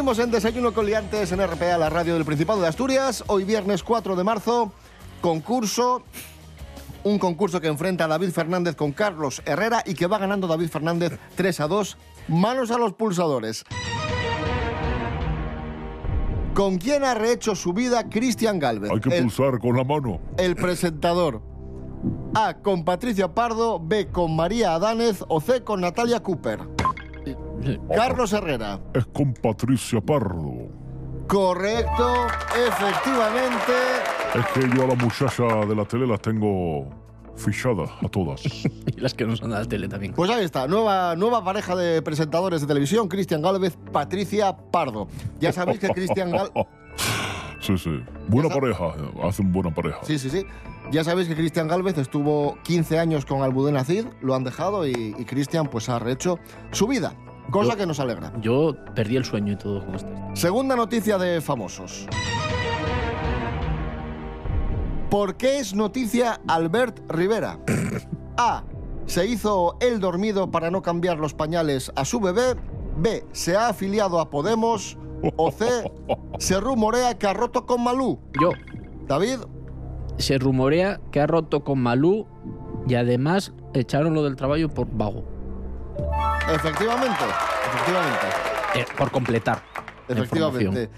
Seguimos 0.00 0.18
en 0.18 0.30
Desayuno 0.30 0.72
con 0.72 0.86
Liantes 0.86 1.30
en 1.30 1.46
RPA, 1.46 1.76
la 1.76 1.90
radio 1.90 2.14
del 2.14 2.24
Principado 2.24 2.62
de 2.62 2.66
Asturias. 2.68 3.22
Hoy 3.26 3.44
viernes 3.44 3.82
4 3.82 4.16
de 4.16 4.24
marzo, 4.24 4.72
concurso. 5.20 6.04
Un 7.04 7.18
concurso 7.18 7.60
que 7.60 7.66
enfrenta 7.68 8.04
a 8.04 8.08
David 8.08 8.30
Fernández 8.30 8.76
con 8.76 8.92
Carlos 8.92 9.42
Herrera 9.44 9.82
y 9.84 9.92
que 9.92 10.06
va 10.06 10.16
ganando 10.16 10.46
David 10.46 10.70
Fernández 10.70 11.18
3 11.34 11.60
a 11.60 11.68
2. 11.68 11.98
Manos 12.28 12.70
a 12.70 12.78
los 12.78 12.94
pulsadores. 12.94 13.62
¿Con 16.54 16.78
quién 16.78 17.04
ha 17.04 17.12
rehecho 17.12 17.54
su 17.54 17.74
vida 17.74 18.08
Cristian 18.08 18.58
Galvez? 18.58 18.90
Hay 18.90 19.00
que 19.00 19.14
El- 19.14 19.24
pulsar 19.24 19.58
con 19.58 19.76
la 19.76 19.84
mano. 19.84 20.18
el 20.38 20.56
presentador. 20.56 21.42
A 22.34 22.54
con 22.54 22.86
Patricia 22.86 23.34
Pardo, 23.34 23.78
B 23.78 24.06
con 24.08 24.34
María 24.34 24.72
Adánez 24.76 25.22
o 25.28 25.42
C 25.42 25.62
con 25.62 25.82
Natalia 25.82 26.20
Cooper. 26.22 26.60
Carlos 27.94 28.32
Herrera. 28.32 28.80
Es 28.94 29.06
con 29.06 29.34
Patricia 29.34 30.00
Pardo. 30.00 30.68
Correcto, 31.26 32.26
efectivamente. 32.56 33.72
Es 34.34 34.46
que 34.46 34.76
yo 34.76 34.84
a 34.84 34.88
la 34.88 34.94
muchacha 34.94 35.44
de 35.66 35.76
la 35.76 35.84
tele 35.84 36.06
las 36.06 36.20
tengo 36.20 36.88
fichadas 37.36 37.90
a 38.02 38.08
todas. 38.08 38.42
Y 38.86 39.00
las 39.00 39.14
que 39.14 39.24
no 39.24 39.36
son 39.36 39.50
de 39.50 39.56
la 39.56 39.64
tele 39.64 39.88
también. 39.88 40.12
Pues 40.12 40.30
ahí 40.30 40.44
está, 40.44 40.66
nueva, 40.66 41.14
nueva 41.16 41.44
pareja 41.44 41.76
de 41.76 42.02
presentadores 42.02 42.60
de 42.60 42.66
televisión, 42.66 43.08
Cristian 43.08 43.42
Galvez, 43.42 43.76
Patricia 43.92 44.56
Pardo. 44.56 45.08
Ya 45.38 45.52
sabéis 45.52 45.78
que 45.78 45.88
Cristian 45.88 46.30
Gal... 46.30 46.50
Sí, 47.60 47.76
sí. 47.76 48.02
Buena 48.26 48.48
pareja. 48.48 48.94
Hacen 49.22 49.52
buena 49.52 49.72
pareja. 49.72 49.98
Sí, 50.02 50.18
sí, 50.18 50.30
sí. 50.30 50.46
Ya 50.90 51.04
sabéis 51.04 51.28
que 51.28 51.36
Cristian 51.36 51.68
Galvez 51.68 51.98
estuvo 51.98 52.56
15 52.64 52.98
años 52.98 53.26
con 53.26 53.42
Almudena 53.42 53.84
Cid, 53.84 54.06
lo 54.22 54.34
han 54.34 54.44
dejado 54.44 54.86
y, 54.86 55.14
y 55.18 55.24
Cristian 55.26 55.68
pues 55.68 55.90
ha 55.90 55.98
rehecho 55.98 56.38
su 56.72 56.86
vida, 56.86 57.12
cosa 57.50 57.72
Yo- 57.72 57.76
que 57.78 57.86
nos 57.86 58.00
alegra. 58.00 58.32
Yo 58.40 58.74
perdí 58.94 59.16
el 59.16 59.24
sueño 59.24 59.52
y 59.52 59.56
todo 59.56 59.84
con 59.84 59.94
esto. 59.94 60.08
Segunda 60.34 60.76
noticia 60.76 61.18
de 61.18 61.40
famosos. 61.40 62.06
¿Por 65.10 65.36
qué 65.36 65.58
es 65.58 65.74
noticia 65.74 66.40
Albert 66.46 67.00
Rivera? 67.10 67.58
A. 68.36 68.62
Se 69.06 69.26
hizo 69.26 69.76
el 69.80 69.98
dormido 69.98 70.50
para 70.52 70.70
no 70.70 70.82
cambiar 70.82 71.18
los 71.18 71.34
pañales 71.34 71.90
a 71.96 72.04
su 72.04 72.20
bebé. 72.20 72.54
B. 72.96 73.24
Se 73.32 73.56
ha 73.56 73.68
afiliado 73.68 74.20
a 74.20 74.30
Podemos. 74.30 74.96
O 75.36 75.50
C. 75.50 75.66
Se 76.38 76.60
rumorea 76.60 77.18
que 77.18 77.26
ha 77.26 77.32
roto 77.34 77.66
con 77.66 77.82
Malú. 77.82 78.20
Yo, 78.40 78.50
David, 79.06 79.38
se 80.16 80.38
rumorea 80.38 81.00
que 81.10 81.20
ha 81.20 81.26
roto 81.26 81.62
con 81.64 81.80
Malú 81.80 82.26
y 82.86 82.94
además 82.94 83.52
echaron 83.74 84.14
lo 84.14 84.22
del 84.22 84.36
trabajo 84.36 84.68
por 84.68 84.86
vago. 84.90 85.24
Efectivamente. 86.54 87.24
Efectivamente. 87.68 88.26
Eh, 88.74 88.84
por 88.96 89.10
completar. 89.10 89.62
Efectivamente. 90.08 90.90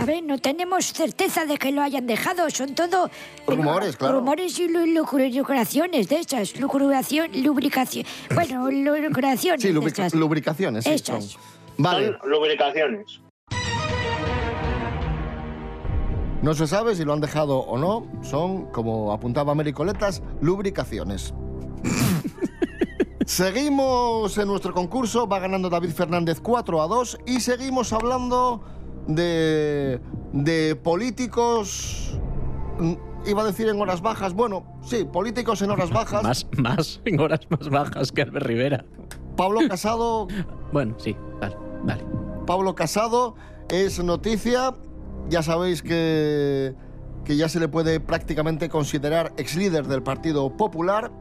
A 0.00 0.04
ver, 0.04 0.22
no 0.22 0.38
tenemos 0.38 0.86
certeza 0.92 1.46
de 1.46 1.56
que 1.56 1.72
lo 1.72 1.82
hayan 1.82 2.06
dejado, 2.06 2.48
son 2.50 2.74
todo... 2.74 3.10
Rumores, 3.46 3.96
claro. 3.96 4.18
Rumores 4.18 4.58
y 4.58 4.68
lu- 4.68 4.84
lucru- 4.86 5.34
lucraciones 5.34 6.08
de 6.08 6.18
esas, 6.20 6.60
lucubración, 6.60 7.30
lubricación... 7.42 8.04
Bueno, 8.34 8.70
lu- 8.70 8.96
lucraciones 9.08 9.62
Sí, 9.62 9.68
esas. 9.68 10.14
lubricaciones. 10.14 10.84
sí, 10.84 10.90
Esas. 10.90 11.24
son. 11.24 11.40
Vale. 11.78 12.16
Son 12.20 12.30
lubricaciones. 12.30 13.20
No 16.42 16.54
se 16.54 16.66
sabe 16.66 16.94
si 16.96 17.04
lo 17.04 17.12
han 17.12 17.20
dejado 17.20 17.58
o 17.60 17.78
no. 17.78 18.06
Son, 18.22 18.66
como 18.72 19.12
apuntaba 19.12 19.54
Mericoletas, 19.54 20.22
lubricaciones. 20.40 21.32
seguimos 23.26 24.36
en 24.38 24.48
nuestro 24.48 24.72
concurso. 24.72 25.26
Va 25.26 25.38
ganando 25.38 25.68
David 25.70 25.90
Fernández 25.90 26.40
4 26.40 26.82
a 26.82 26.86
2. 26.86 27.18
Y 27.26 27.40
seguimos 27.40 27.92
hablando 27.92 28.62
de, 29.06 30.00
de 30.32 30.76
políticos. 30.76 32.18
mm, 32.78 32.94
Iba 33.24 33.42
a 33.42 33.46
decir 33.46 33.68
en 33.68 33.80
horas 33.80 34.00
bajas. 34.02 34.34
Bueno, 34.34 34.64
sí, 34.82 35.04
políticos 35.04 35.62
en 35.62 35.70
horas 35.70 35.90
bajas. 35.90 36.24
Más, 36.24 36.46
más, 36.56 37.00
en 37.04 37.20
horas 37.20 37.40
más 37.50 37.68
bajas 37.68 38.10
que 38.10 38.22
Albert 38.22 38.46
Rivera. 38.46 38.84
Pablo 39.36 39.60
Casado 39.68 40.26
Bueno, 40.72 40.96
sí, 40.98 41.16
vale, 41.40 41.56
vale. 41.84 42.04
Pablo 42.46 42.74
Casado 42.74 43.36
es 43.68 44.02
noticia. 44.02 44.74
Ya 45.28 45.40
sabéis 45.44 45.82
que, 45.82 46.74
que 47.24 47.36
ya 47.36 47.48
se 47.48 47.60
le 47.60 47.68
puede 47.68 48.00
prácticamente 48.00 48.68
considerar 48.68 49.32
ex 49.36 49.54
líder 49.54 49.86
del 49.86 50.02
Partido 50.02 50.56
Popular. 50.56 51.12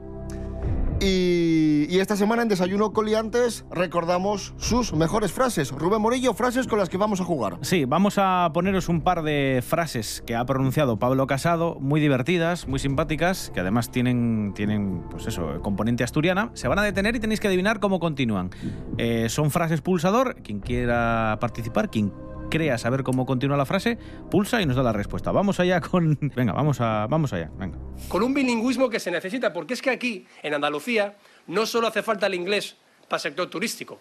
Y, 1.03 1.99
esta 1.99 2.15
semana 2.15 2.41
en 2.43 2.47
Desayuno 2.47 2.93
Coliantes 2.93 3.65
recordamos 3.71 4.53
sus 4.57 4.93
mejores 4.93 5.31
frases. 5.31 5.71
Rubén 5.71 6.01
Morillo, 6.01 6.33
frases 6.33 6.67
con 6.67 6.79
las 6.79 6.89
que 6.89 6.97
vamos 6.97 7.21
a 7.21 7.23
jugar. 7.23 7.57
Sí, 7.61 7.85
vamos 7.85 8.15
a 8.17 8.49
poneros 8.53 8.89
un 8.89 9.01
par 9.01 9.23
de 9.23 9.63
frases 9.65 10.23
que 10.25 10.35
ha 10.35 10.45
pronunciado 10.45 10.97
Pablo 10.97 11.27
Casado, 11.27 11.77
muy 11.79 12.01
divertidas, 12.01 12.67
muy 12.67 12.79
simpáticas, 12.79 13.51
que 13.53 13.59
además 13.59 13.91
tienen, 13.91 14.53
tienen 14.55 15.03
pues 15.09 15.27
eso, 15.27 15.59
componente 15.61 16.03
asturiana. 16.03 16.51
Se 16.53 16.67
van 16.67 16.79
a 16.79 16.83
detener 16.83 17.15
y 17.15 17.19
tenéis 17.19 17.39
que 17.39 17.47
adivinar 17.47 17.79
cómo 17.79 17.99
continúan. 17.99 18.49
Eh, 18.97 19.29
son 19.29 19.51
frases 19.51 19.81
pulsador. 19.81 20.35
Quien 20.43 20.59
quiera 20.59 21.37
participar, 21.39 21.89
quien 21.89 22.11
crea 22.51 22.77
saber 22.77 23.01
cómo 23.01 23.25
continúa 23.25 23.57
la 23.57 23.65
frase, 23.65 23.97
pulsa 24.29 24.61
y 24.61 24.67
nos 24.67 24.75
da 24.75 24.83
la 24.83 24.93
respuesta. 24.93 25.31
Vamos 25.31 25.59
allá 25.59 25.81
con. 25.81 26.19
Venga, 26.35 26.53
vamos, 26.53 26.79
a, 26.81 27.07
vamos 27.09 27.33
allá. 27.33 27.49
Venga. 27.57 27.79
con 28.07 28.21
un 28.21 28.35
bilingüismo 28.35 28.89
que 28.89 28.99
se 28.99 29.09
necesita, 29.09 29.51
porque 29.51 29.73
es 29.73 29.81
que 29.81 29.89
aquí, 29.89 30.27
en 30.43 30.53
Andalucía, 30.53 31.17
no 31.47 31.65
solo 31.65 31.87
hace 31.87 32.03
falta 32.03 32.27
el 32.27 32.35
inglés 32.35 32.77
para 33.07 33.17
el 33.17 33.21
sector 33.21 33.49
turístico. 33.49 33.99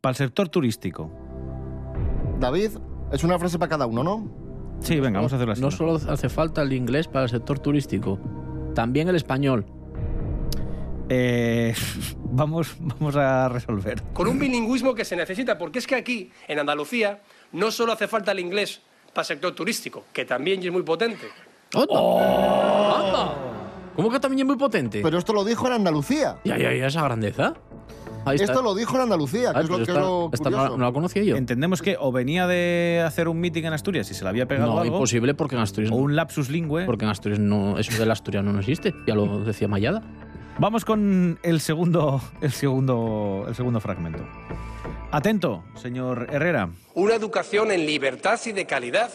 Para 0.00 0.12
el 0.12 0.16
sector 0.16 0.48
turístico. 0.48 1.10
David, 2.38 2.70
es 3.10 3.24
una 3.24 3.38
frase 3.38 3.58
para 3.58 3.70
cada 3.70 3.86
uno, 3.86 4.04
¿no? 4.04 4.78
Sí, 4.80 5.00
venga, 5.00 5.18
vamos 5.18 5.32
a 5.32 5.36
hacerlo 5.36 5.54
así. 5.54 5.62
No 5.62 5.72
solo 5.72 5.96
hace 5.96 6.28
falta 6.28 6.62
el 6.62 6.72
inglés 6.72 7.08
para 7.08 7.24
el 7.24 7.30
sector 7.30 7.58
turístico, 7.58 8.20
también 8.74 9.08
el 9.08 9.16
español. 9.16 9.66
Eh, 11.08 11.74
vamos, 12.30 12.76
vamos 12.78 13.16
a 13.16 13.48
resolver. 13.48 14.02
Con 14.12 14.28
un 14.28 14.38
bilingüismo 14.38 14.94
que 14.94 15.04
se 15.04 15.16
necesita, 15.16 15.58
porque 15.58 15.78
es 15.78 15.86
que 15.86 15.94
aquí, 15.94 16.30
en 16.46 16.58
Andalucía, 16.58 17.22
no 17.52 17.70
solo 17.70 17.92
hace 17.92 18.08
falta 18.08 18.32
el 18.32 18.40
inglés 18.40 18.80
para 19.12 19.22
el 19.22 19.26
sector 19.26 19.54
turístico, 19.54 20.04
que 20.12 20.24
también 20.24 20.62
es 20.62 20.70
muy 20.72 20.82
potente. 20.82 21.26
¡Anda! 21.74 22.98
¡Anda! 22.98 23.34
¿Cómo 23.96 24.10
que 24.10 24.20
también 24.20 24.40
es 24.40 24.46
muy 24.46 24.56
potente? 24.56 25.00
Pero 25.02 25.18
esto 25.18 25.32
lo 25.32 25.44
dijo 25.44 25.66
en 25.66 25.72
Andalucía. 25.74 26.36
Ya, 26.44 26.56
ya, 26.56 26.72
ya, 26.72 26.86
esa 26.86 27.02
grandeza. 27.02 27.54
Ahí 28.24 28.36
está. 28.36 28.52
Esto 28.52 28.62
lo 28.62 28.74
dijo 28.74 28.94
en 28.96 29.02
Andalucía, 29.02 29.52
que 29.52 29.58
Ay, 29.58 29.64
es 29.64 29.70
lo, 29.70 29.76
que 29.76 29.82
es 29.84 29.88
esta- 29.88 30.00
lo 30.00 30.30
esta 30.32 30.50
no, 30.50 30.56
curioso. 30.58 30.76
no 30.78 30.84
la 30.86 30.92
conocía 30.92 31.22
yo. 31.22 31.36
Entendemos 31.36 31.80
que 31.82 31.96
o 31.98 32.12
venía 32.12 32.46
de 32.46 33.02
hacer 33.06 33.26
un 33.28 33.40
meeting 33.40 33.64
en 33.64 33.72
Asturias 33.72 34.10
y 34.10 34.14
se 34.14 34.22
le 34.22 34.30
había 34.30 34.46
pegado 34.46 34.72
No, 34.74 34.80
algo. 34.80 34.94
imposible 34.96 35.34
porque 35.34 35.56
en 35.56 35.62
Asturias 35.62 35.92
O 35.92 35.96
un 35.96 36.14
lapsus 36.14 36.50
lingüe. 36.50 36.84
Porque 36.84 37.04
en 37.06 37.10
Asturias 37.10 37.40
no, 37.40 37.78
eso 37.78 37.96
del 37.98 38.10
asturiano 38.10 38.52
no 38.52 38.60
existe. 38.60 38.94
Ya 39.06 39.14
lo 39.14 39.40
decía 39.44 39.66
Mayada. 39.66 40.02
Vamos 40.58 40.84
con 40.84 41.38
el 41.42 41.60
segundo, 41.60 42.20
el 42.40 42.52
segundo, 42.52 43.46
el 43.48 43.54
segundo 43.54 43.80
fragmento. 43.80 44.24
Atento, 45.10 45.64
señor 45.74 46.28
Herrera. 46.30 46.70
Una 46.94 47.14
educación 47.14 47.70
en 47.70 47.86
libertad 47.86 48.38
y 48.44 48.52
de 48.52 48.66
calidad, 48.66 49.10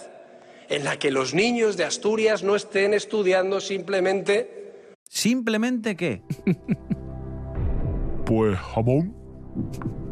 en 0.70 0.84
la 0.84 0.98
que 0.98 1.12
los 1.12 1.34
niños 1.34 1.78
de 1.78 1.86
Asturias 1.86 2.44
no 2.44 2.56
estén 2.56 2.94
estudiando 2.94 3.60
simplemente 3.60 4.64
Simplemente 5.14 5.96
qué. 5.96 6.24
Pues 8.26 8.58
jamón, 8.58 9.14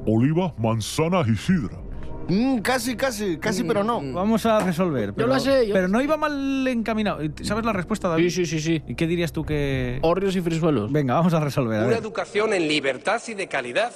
olivas, 0.05 0.51
manzanas 0.57 1.29
y 1.29 1.35
sidra. 1.38 1.81
Mm, 2.27 2.57
casi, 2.57 2.97
casi, 2.97 3.38
casi, 3.38 3.63
pero 3.63 3.85
no. 3.85 4.01
Vamos 4.01 4.45
a 4.45 4.59
resolver. 4.59 5.13
Pero, 5.13 5.29
la 5.29 5.39
sé, 5.39 5.65
yo 5.65 5.73
pero 5.73 5.88
no 5.88 6.01
iba 6.01 6.17
mal 6.17 6.67
encaminado. 6.67 7.19
¿Sabes 7.41 7.63
la 7.63 7.71
respuesta, 7.71 8.09
David? 8.09 8.29
Sí, 8.29 8.45
sí, 8.45 8.59
sí, 8.59 8.59
sí. 8.59 8.83
¿Y 8.85 8.95
qué 8.95 9.07
dirías 9.07 9.31
tú 9.31 9.45
que...? 9.45 10.00
Horrios 10.01 10.35
y 10.35 10.41
frisuelos. 10.41 10.91
Venga, 10.91 11.13
vamos 11.13 11.33
a 11.33 11.39
resolver. 11.39 11.85
una 11.85 11.95
educación 11.95 12.53
en 12.53 12.67
libertad 12.67 13.21
y 13.29 13.33
de 13.33 13.47
calidad, 13.47 13.93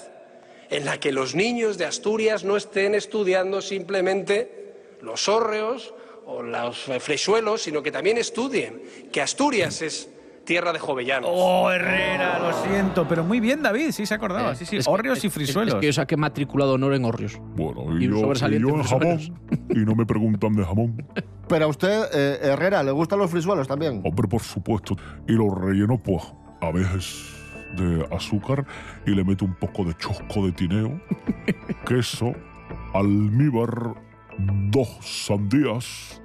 en 0.70 0.86
la 0.86 1.00
que 1.00 1.12
los 1.12 1.36
niños 1.36 1.78
de 1.78 1.86
Asturias 1.86 2.44
no 2.44 2.58
estén 2.58 2.96
estudiando 2.96 3.62
simplemente 3.62 4.98
los 5.02 5.28
hórreos 5.30 5.94
o 6.26 6.42
los 6.42 6.78
freixuelos, 7.00 7.62
sino 7.64 7.84
que 7.84 7.92
también 7.92 8.18
estudien 8.18 8.82
que 9.12 9.22
Asturias 9.22 9.82
es 9.82 10.10
tierra 10.44 10.72
de 10.74 10.78
jovellanos. 10.80 11.30
Oh, 11.34 11.72
Herrera, 11.72 12.38
lo 12.40 12.54
siento. 12.68 13.08
Pero 13.08 13.24
muy 13.24 13.40
bien, 13.40 13.64
David, 13.64 13.92
sí 13.92 14.06
se 14.06 14.14
acordaba. 14.14 14.52
Eh, 14.52 14.56
sí, 14.56 14.66
sí. 14.66 14.78
es 14.78 14.86
que- 14.88 15.08
y 15.08 15.28
es- 15.28 15.34
frisuelos. 15.34 15.74
Es 15.76 15.80
que 15.80 15.86
yo 15.88 15.94
saqué 15.94 16.18
matriculado 16.18 16.74
honor 16.74 16.94
en 16.94 17.06
Horrios. 17.06 17.40
Bueno, 17.56 17.98
Y 18.00 18.06
y, 18.06 18.10
yo, 18.10 18.18
y 18.32 18.60
yo 18.60 18.70
en 18.70 18.84
jamón. 18.84 19.20
Y 19.70 19.80
no 19.80 19.96
me 19.96 20.06
preguntan 20.06 20.56
de 20.56 20.64
jamón. 20.64 21.04
Pero 21.48 21.66
a 21.66 21.68
usted, 21.68 22.06
eh, 22.14 22.40
Herrera, 22.44 22.84
¿le 22.84 22.92
gustan 22.92 23.20
los 23.20 23.30
frisuelos 23.32 23.68
también? 23.68 24.02
Hombre, 24.06 24.28
por 24.28 24.42
supuesto. 24.42 24.96
Y 25.28 25.34
lo 25.34 25.50
relleno, 25.54 26.02
pues, 26.02 26.24
a 26.62 26.72
veces 26.72 27.35
de 27.76 28.08
azúcar 28.16 28.66
y 29.06 29.12
le 29.12 29.24
meto 29.24 29.46
un 29.46 29.56
poco 29.56 29.84
de 29.84 29.94
chosco 29.96 30.46
de 30.46 30.52
tineo, 30.52 31.00
queso, 31.88 32.34
almíbar, 32.94 33.96
dos 34.72 34.88
sandías, 35.02 36.22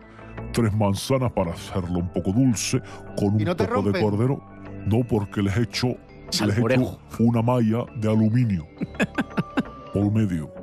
tres 0.52 0.72
manzanas 0.74 1.32
para 1.32 1.52
hacerlo 1.52 1.98
un 1.98 2.12
poco 2.12 2.32
dulce, 2.32 2.80
con 3.16 3.34
un 3.34 3.40
¿Y 3.40 3.44
no 3.44 3.56
te 3.56 3.66
poco 3.66 3.90
de 3.92 4.00
cordero. 4.00 4.40
No, 4.86 5.04
porque 5.04 5.42
les 5.42 5.56
echo, 5.56 5.88
les 5.88 6.36
Salmorejo. 6.36 6.98
echo 7.12 7.22
una 7.22 7.42
malla 7.42 7.84
de 7.96 8.08
aluminio 8.08 8.66
por 9.92 10.10
medio. 10.12 10.59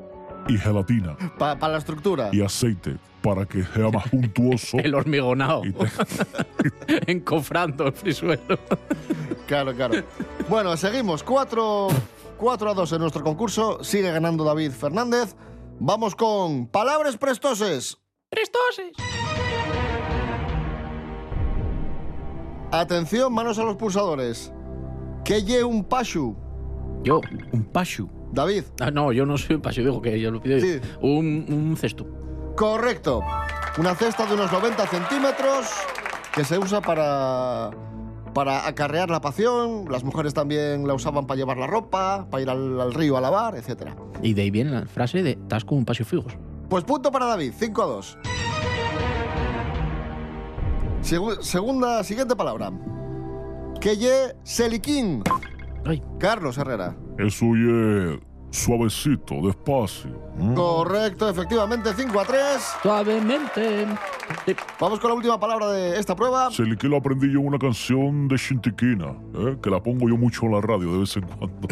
Y 0.47 0.57
gelatina 0.57 1.15
Para 1.37 1.67
la 1.67 1.77
estructura. 1.77 2.29
y 2.31 2.41
aceite 2.41 2.97
para 3.21 3.45
que 3.45 3.63
sea 3.63 3.89
más 3.89 4.05
untuoso. 4.13 4.77
El 4.83 4.95
hormigonado. 4.95 5.63
y 5.65 5.73
te- 5.73 7.11
Encofrando 7.11 7.87
el 7.87 7.93
frisuelo. 7.93 8.57
Claro, 9.47 9.73
claro. 9.75 9.95
Bueno, 10.47 10.77
seguimos. 10.77 11.23
4, 11.23 11.87
4 12.37 12.69
a 12.69 12.73
2 12.73 12.91
en 12.93 12.99
nuestro 12.99 13.23
concurso. 13.23 13.83
Sigue 13.83 14.11
ganando 14.11 14.43
David 14.45 14.71
Fernández. 14.71 15.35
Vamos 15.79 16.15
con 16.15 16.67
palabras 16.67 17.17
prestoses. 17.17 17.97
¡Prestoses! 18.29 18.91
Atención, 22.71 23.33
manos 23.33 23.57
a 23.59 23.63
los 23.63 23.75
pulsadores. 23.77 24.51
¿Qué 25.23 25.43
lle 25.43 25.63
un 25.63 25.83
pashu? 25.83 26.35
Yo. 27.03 27.21
Un 27.51 27.63
pashu. 27.65 28.09
David. 28.31 28.63
Ah, 28.79 28.91
no, 28.91 29.11
yo 29.11 29.25
no 29.25 29.37
soy 29.37 29.55
un 29.55 29.61
paso, 29.61 29.81
digo 29.81 30.01
que 30.01 30.19
yo 30.19 30.31
lo 30.31 30.41
pido. 30.41 30.59
Sí. 30.59 30.79
Un, 31.01 31.45
un 31.49 31.77
cesto. 31.77 32.05
Correcto. 32.55 33.21
Una 33.77 33.93
cesta 33.95 34.25
de 34.25 34.33
unos 34.33 34.51
90 34.51 34.85
centímetros 34.87 35.67
que 36.33 36.43
se 36.43 36.57
usa 36.57 36.81
para, 36.81 37.69
para 38.33 38.67
acarrear 38.67 39.09
la 39.09 39.21
pasión. 39.21 39.85
Las 39.89 40.03
mujeres 40.03 40.33
también 40.33 40.87
la 40.87 40.93
usaban 40.93 41.27
para 41.27 41.37
llevar 41.37 41.57
la 41.57 41.67
ropa, 41.67 42.27
para 42.29 42.41
ir 42.43 42.49
al, 42.49 42.79
al 42.81 42.93
río 42.93 43.15
a 43.17 43.21
lavar, 43.21 43.55
etc. 43.55 43.89
Y 44.23 44.33
de 44.33 44.41
ahí 44.43 44.51
viene 44.51 44.71
la 44.71 44.85
frase 44.87 45.21
de 45.23 45.31
estás 45.31 45.63
con 45.65 45.77
un 45.79 45.85
paseo 45.85 46.05
fijos. 46.05 46.37
Pues 46.69 46.83
punto 46.83 47.11
para 47.11 47.25
David, 47.27 47.53
5 47.57 47.81
a 47.81 47.85
2. 47.85 48.17
Segu- 51.01 51.41
segunda, 51.41 52.03
siguiente 52.03 52.35
palabra. 52.35 52.71
Que 53.79 53.95
ye 53.95 54.35
seliquín. 54.43 55.23
Ay. 55.85 56.03
Carlos 56.19 56.57
Herrera. 56.57 56.95
Eso 57.17 57.45
es 57.55 58.19
suavecito, 58.51 59.35
despacio. 59.45 60.11
Correcto, 60.55 61.29
efectivamente, 61.29 61.89
5 61.95 62.19
a 62.19 62.25
3. 62.25 62.41
Suavemente. 62.81 63.85
Sí. 64.45 64.55
Vamos 64.79 64.99
con 64.99 65.09
la 65.09 65.15
última 65.15 65.39
palabra 65.39 65.67
de 65.71 65.99
esta 65.99 66.15
prueba. 66.15 66.49
Se 66.51 66.63
que 66.77 66.87
lo 66.87 66.97
aprendí 66.97 67.31
yo 67.31 67.39
en 67.39 67.47
una 67.47 67.59
canción 67.59 68.27
de 68.27 68.37
Shintiquina, 68.37 69.13
¿eh? 69.35 69.57
que 69.61 69.69
la 69.69 69.81
pongo 69.83 70.07
yo 70.07 70.15
mucho 70.17 70.45
en 70.45 70.53
la 70.53 70.61
radio 70.61 70.93
de 70.93 70.99
vez 70.99 71.17
en 71.17 71.23
cuando. 71.23 71.67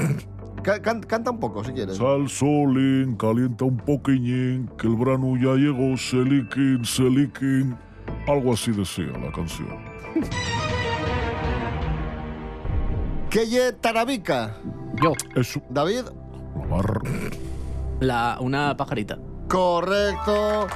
Ca- 0.63 0.81
can- 0.81 1.01
canta 1.01 1.31
un 1.31 1.39
poco, 1.39 1.63
si 1.63 1.71
quieres. 1.73 1.97
Sal 1.97 2.27
solín, 2.27 3.15
calienta 3.17 3.65
un 3.65 3.77
poquillín, 3.77 4.67
que 4.77 4.87
el 4.87 4.95
verano 4.95 5.35
ya 5.37 5.53
llegó, 5.55 5.95
seliquín, 5.95 6.83
seliquín. 6.83 7.75
Algo 8.27 8.53
así 8.53 8.71
decía 8.71 9.05
la 9.23 9.31
canción. 9.31 9.67
Que 13.35 13.45
ye 13.47 13.73
tarabica. 13.73 14.55
Yo. 15.03 15.11
Eso, 15.35 15.61
David. 15.69 16.05
la 17.99 18.37
una 18.39 18.77
pajarita. 18.77 19.19
Correcto. 19.49 20.67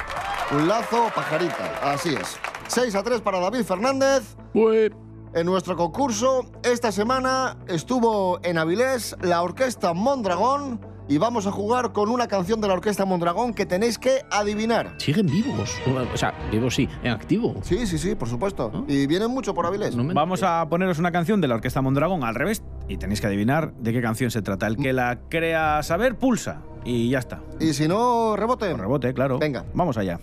Un 0.52 0.68
lazo, 0.68 1.08
pajarita. 1.16 1.80
Así 1.82 2.10
es. 2.16 2.38
6 2.68 2.96
a 2.96 3.04
3 3.04 3.22
para 3.22 3.40
David 3.40 3.64
Fernández. 3.64 4.36
En 4.54 5.46
nuestro 5.46 5.78
concurso, 5.78 6.52
esta 6.62 6.92
semana 6.92 7.56
estuvo 7.68 8.42
en 8.44 8.58
Avilés 8.58 9.16
la 9.22 9.42
orquesta 9.42 9.94
Mondragón 9.94 10.82
y 11.10 11.18
vamos 11.18 11.48
a 11.48 11.52
jugar 11.52 11.92
con 11.92 12.10
una 12.10 12.28
canción 12.28 12.62
de 12.62 12.68
la 12.68 12.76
orquesta 12.76 13.04
Mondragón 13.04 13.54
que 13.54 13.66
tenéis 13.66 13.98
que 13.98 14.22
adivinar. 14.30 14.94
Siguen 14.98 15.26
vivos. 15.26 15.76
O 16.14 16.18
sea, 16.18 16.34
vivos 16.52 16.76
sí, 16.76 16.88
en 17.04 17.12
activo. 17.12 17.56
Sí, 17.64 17.88
sí, 17.88 17.98
sí, 17.98 18.14
por 18.14 18.30
supuesto. 18.30 18.72
¿Ah? 18.74 18.84
Y 18.88 19.08
vienen 19.08 19.32
mucho 19.32 19.56
por 19.56 19.66
Avilés. 19.66 19.96
No 19.96 20.04
me 20.04 20.14
Vamos 20.14 20.44
a 20.44 20.68
poneros 20.70 21.00
una 21.00 21.12
canción 21.12 21.42
de 21.42 21.48
la 21.48 21.56
Orquesta 21.56 21.82
Mondragón 21.82 22.24
al 22.24 22.36
revés 22.36 22.62
y 22.88 22.98
tenéis 22.98 23.22
que 23.22 23.28
adivinar 23.28 23.74
de 23.74 23.92
qué 23.92 24.02
canción 24.02 24.30
se 24.30 24.44
trata. 24.44 24.68
El 24.68 24.78
que 24.78 24.94
la 24.94 25.20
crea 25.30 25.82
saber, 25.82 26.16
pulsa. 26.16 26.62
Y 26.86 27.10
ya 27.10 27.20
está. 27.20 27.42
Y 27.60 27.74
si 27.74 27.88
no, 27.88 28.36
rebote. 28.36 28.72
Rebote, 28.72 29.14
claro. 29.14 29.40
Venga. 29.40 29.66
Vamos 29.74 29.98
allá. 29.98 30.20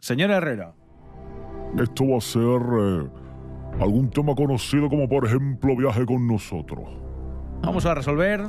Señor 0.00 0.30
Herrera. 0.30 0.74
Esto 1.80 2.04
va 2.08 2.18
a 2.18 2.20
ser 2.20 2.60
eh, 2.80 3.08
algún 3.80 4.10
tema 4.10 4.34
conocido 4.34 4.88
como 4.88 5.08
por 5.08 5.26
ejemplo 5.26 5.76
Viaje 5.76 6.04
con 6.04 6.26
nosotros. 6.26 6.80
Vamos 7.62 7.86
a 7.86 7.94
resolver. 7.94 8.40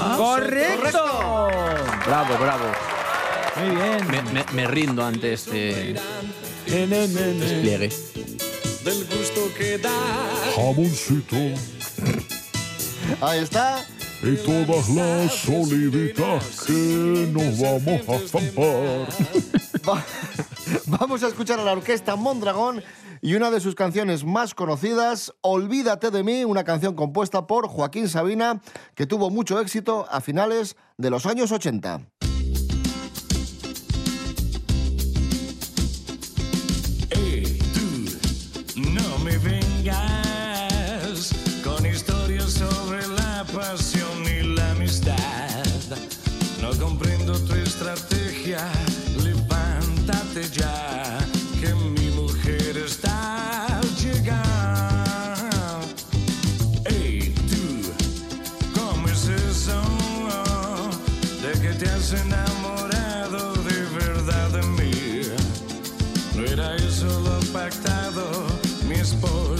Ah, 0.00 0.14
¡Correcto! 0.18 1.48
Bravo, 2.06 2.38
bravo. 2.40 2.64
Muy 3.56 3.76
bien. 3.76 4.06
Me, 4.10 4.22
me- 4.32 4.44
me 4.52 4.66
rindo 4.66 5.04
ante 5.04 5.32
este 5.34 5.94
despliegue. 6.66 7.90
Jamoncito 10.54 11.36
Ahí 13.20 13.40
está. 13.40 13.84
y 14.22 14.36
todas 14.36 14.88
las 14.90 15.48
olivitas 15.48 16.60
que 16.66 17.28
nos 17.32 17.58
vamos 17.60 18.08
a 18.08 18.28
zampar. 18.28 19.08
Va- 19.88 20.04
Vamos 20.86 21.22
a 21.24 21.28
escuchar 21.28 21.58
a 21.58 21.64
la 21.64 21.72
orquesta 21.72 22.14
Mondragón 22.16 22.82
y 23.22 23.34
una 23.34 23.50
de 23.50 23.60
sus 23.60 23.74
canciones 23.74 24.24
más 24.24 24.54
conocidas, 24.54 25.32
Olvídate 25.40 26.10
de 26.10 26.22
mí, 26.22 26.44
una 26.44 26.62
canción 26.64 26.94
compuesta 26.94 27.46
por 27.46 27.66
Joaquín 27.68 28.08
Sabina 28.08 28.60
que 28.94 29.06
tuvo 29.06 29.30
mucho 29.30 29.60
éxito 29.60 30.06
a 30.10 30.20
finales 30.20 30.76
de 30.96 31.10
los 31.10 31.26
años 31.26 31.50
80. 31.50 32.02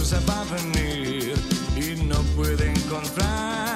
Esposa 0.01 0.21
va 0.27 0.41
a 0.41 0.45
venir 0.45 1.35
y 1.77 2.03
no 2.05 2.17
puede 2.35 2.71
encontrarte 2.71 3.70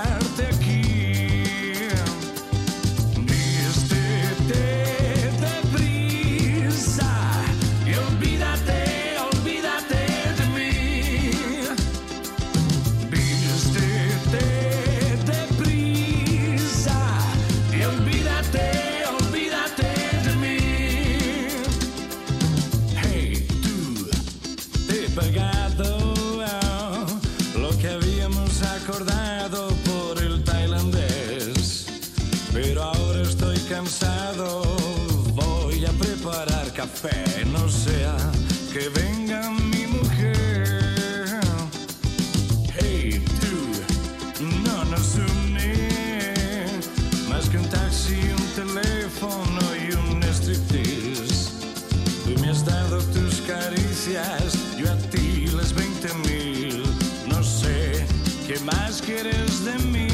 caricias, 54.05 54.77
yo 54.77 54.91
a 54.91 54.97
ti 55.11 55.47
las 55.55 55.73
20 55.75 56.15
mil. 56.29 56.83
No 57.27 57.43
sé 57.43 58.05
qué 58.47 58.59
más 58.61 59.01
quieres 59.01 59.65
de 59.65 59.79
mí. 59.79 60.14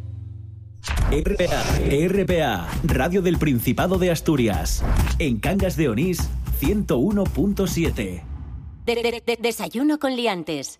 RPA, 1.11 1.61
RPA, 2.07 2.67
Radio 2.85 3.21
del 3.21 3.37
Principado 3.37 3.97
de 3.97 4.11
Asturias. 4.11 4.81
En 5.19 5.39
Cangas 5.41 5.75
de 5.75 5.89
Onís, 5.89 6.29
101.7. 6.61 8.23
De- 8.85 8.95
de- 8.95 9.21
de- 9.25 9.37
desayuno 9.41 9.99
con 9.99 10.15
liantes. 10.15 10.79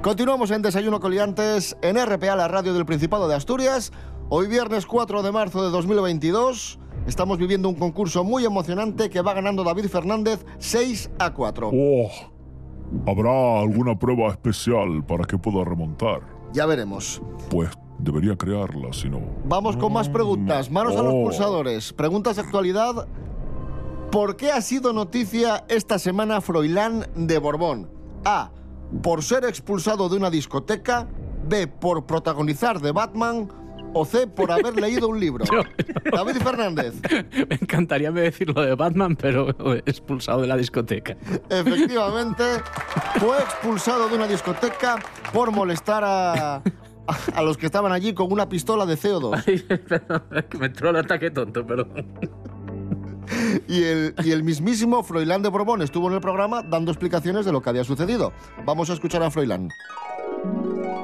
Continuamos 0.00 0.50
en 0.50 0.62
Desayuno 0.62 0.98
Coliantes 0.98 1.76
en 1.82 1.96
RPA, 1.98 2.34
la 2.36 2.48
radio 2.48 2.72
del 2.72 2.86
Principado 2.86 3.28
de 3.28 3.34
Asturias. 3.34 3.92
Hoy 4.30 4.46
viernes 4.48 4.86
4 4.86 5.22
de 5.22 5.30
marzo 5.30 5.62
de 5.62 5.70
2022 5.70 6.78
estamos 7.06 7.36
viviendo 7.36 7.68
un 7.68 7.74
concurso 7.74 8.24
muy 8.24 8.46
emocionante 8.46 9.10
que 9.10 9.20
va 9.20 9.34
ganando 9.34 9.62
David 9.62 9.88
Fernández 9.88 10.44
6 10.58 11.10
a 11.18 11.34
4. 11.34 11.70
Oh, 11.72 12.08
¿Habrá 13.06 13.60
alguna 13.60 13.98
prueba 13.98 14.30
especial 14.30 15.04
para 15.06 15.24
que 15.24 15.36
pueda 15.38 15.64
remontar? 15.64 16.31
Ya 16.52 16.66
veremos. 16.66 17.22
Pues 17.50 17.70
debería 17.98 18.36
crearla, 18.36 18.92
si 18.92 19.08
no. 19.08 19.20
Vamos 19.44 19.76
con 19.76 19.92
más 19.92 20.08
preguntas. 20.08 20.70
Manos 20.70 20.96
a 20.96 21.02
los 21.02 21.14
Oh. 21.14 21.24
pulsadores. 21.24 21.92
Preguntas 21.92 22.36
de 22.36 22.42
actualidad. 22.42 23.06
¿Por 24.10 24.36
qué 24.36 24.50
ha 24.52 24.60
sido 24.60 24.92
noticia 24.92 25.64
esta 25.68 25.98
semana 25.98 26.40
Froilán 26.40 27.06
de 27.14 27.38
Borbón? 27.38 27.90
A. 28.24 28.50
Por 29.02 29.22
ser 29.22 29.44
expulsado 29.44 30.08
de 30.08 30.16
una 30.16 30.30
discoteca. 30.30 31.08
B. 31.48 31.66
Por 31.66 32.04
protagonizar 32.06 32.80
de 32.80 32.92
Batman. 32.92 33.48
O 33.92 34.04
C. 34.04 34.26
Por 34.26 34.50
haber 34.50 34.80
leído 34.80 35.08
un 35.08 35.20
libro. 35.20 35.44
David 36.12 36.36
Fernández. 36.42 36.94
Me 37.48 37.56
encantaría 37.56 38.10
decir 38.10 38.48
lo 38.54 38.62
de 38.62 38.74
Batman, 38.74 39.16
pero 39.16 39.50
expulsado 39.86 40.42
de 40.42 40.46
la 40.46 40.56
discoteca. 40.56 41.16
Efectivamente, 41.48 42.44
fue 43.18 43.38
expulsado 43.38 44.08
de 44.08 44.16
una 44.16 44.26
discoteca 44.26 44.98
por 45.32 45.50
molestar 45.50 46.02
a, 46.04 46.62
a, 47.34 47.42
los 47.42 47.56
que 47.56 47.66
estaban 47.66 47.92
allí 47.92 48.14
con 48.14 48.32
una 48.32 48.48
pistola 48.48 48.86
de 48.86 48.94
CO2. 48.94 50.48
que 50.48 50.58
me 50.58 50.66
entró 50.66 50.90
el 50.90 50.96
ataque 50.96 51.30
tonto, 51.30 51.66
perdón. 51.66 52.06
Y 53.68 53.82
el, 53.84 54.14
y 54.24 54.32
el 54.32 54.42
mismísimo 54.42 55.02
Froilán 55.02 55.42
de 55.42 55.48
Borbón 55.48 55.82
estuvo 55.82 56.08
en 56.08 56.14
el 56.14 56.20
programa 56.20 56.62
dando 56.62 56.90
explicaciones 56.90 57.46
de 57.46 57.52
lo 57.52 57.62
que 57.62 57.70
había 57.70 57.84
sucedido. 57.84 58.32
Vamos 58.64 58.90
a 58.90 58.94
escuchar 58.94 59.22
a 59.22 59.30
Froilán. 59.30 59.68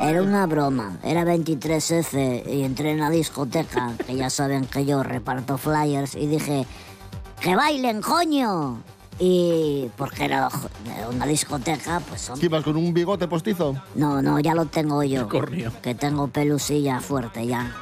Era 0.01 0.23
una 0.23 0.47
broma, 0.47 0.99
era 1.03 1.25
23F 1.25 2.47
y 2.47 2.63
entré 2.63 2.93
en 2.93 3.01
la 3.01 3.11
discoteca, 3.11 3.93
que 4.07 4.17
ya 4.17 4.31
saben 4.31 4.65
que 4.65 4.87
yo 4.87 5.03
reparto 5.03 5.59
flyers, 5.59 6.15
y 6.15 6.27
dije, 6.27 6.67
¡que 7.41 7.57
bailen, 7.57 8.01
coño! 8.01 8.79
Y 9.19 9.91
porque 9.97 10.27
era 10.27 10.49
una 11.11 11.27
discoteca, 11.27 12.01
pues... 12.09 12.31
¿Qué 12.39 12.47
ibas 12.47 12.63
con 12.63 12.77
un 12.77 12.95
bigote 12.95 13.27
postizo? 13.27 13.75
No, 13.97 14.23
no, 14.23 14.39
ya 14.39 14.55
lo 14.55 14.67
tengo 14.67 15.03
yo. 15.03 15.29
Cornio. 15.29 15.73
Que 15.83 15.95
tengo 15.95 16.29
pelusilla 16.29 17.01
fuerte 17.01 17.47
ya. 17.47 17.75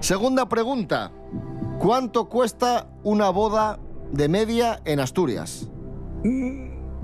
Segunda 0.00 0.46
pregunta. 0.46 1.10
¿Cuánto 1.78 2.28
cuesta 2.28 2.90
una 3.02 3.30
boda 3.30 3.78
de 4.12 4.28
media 4.28 4.80
en 4.84 5.00
Asturias? 5.00 5.70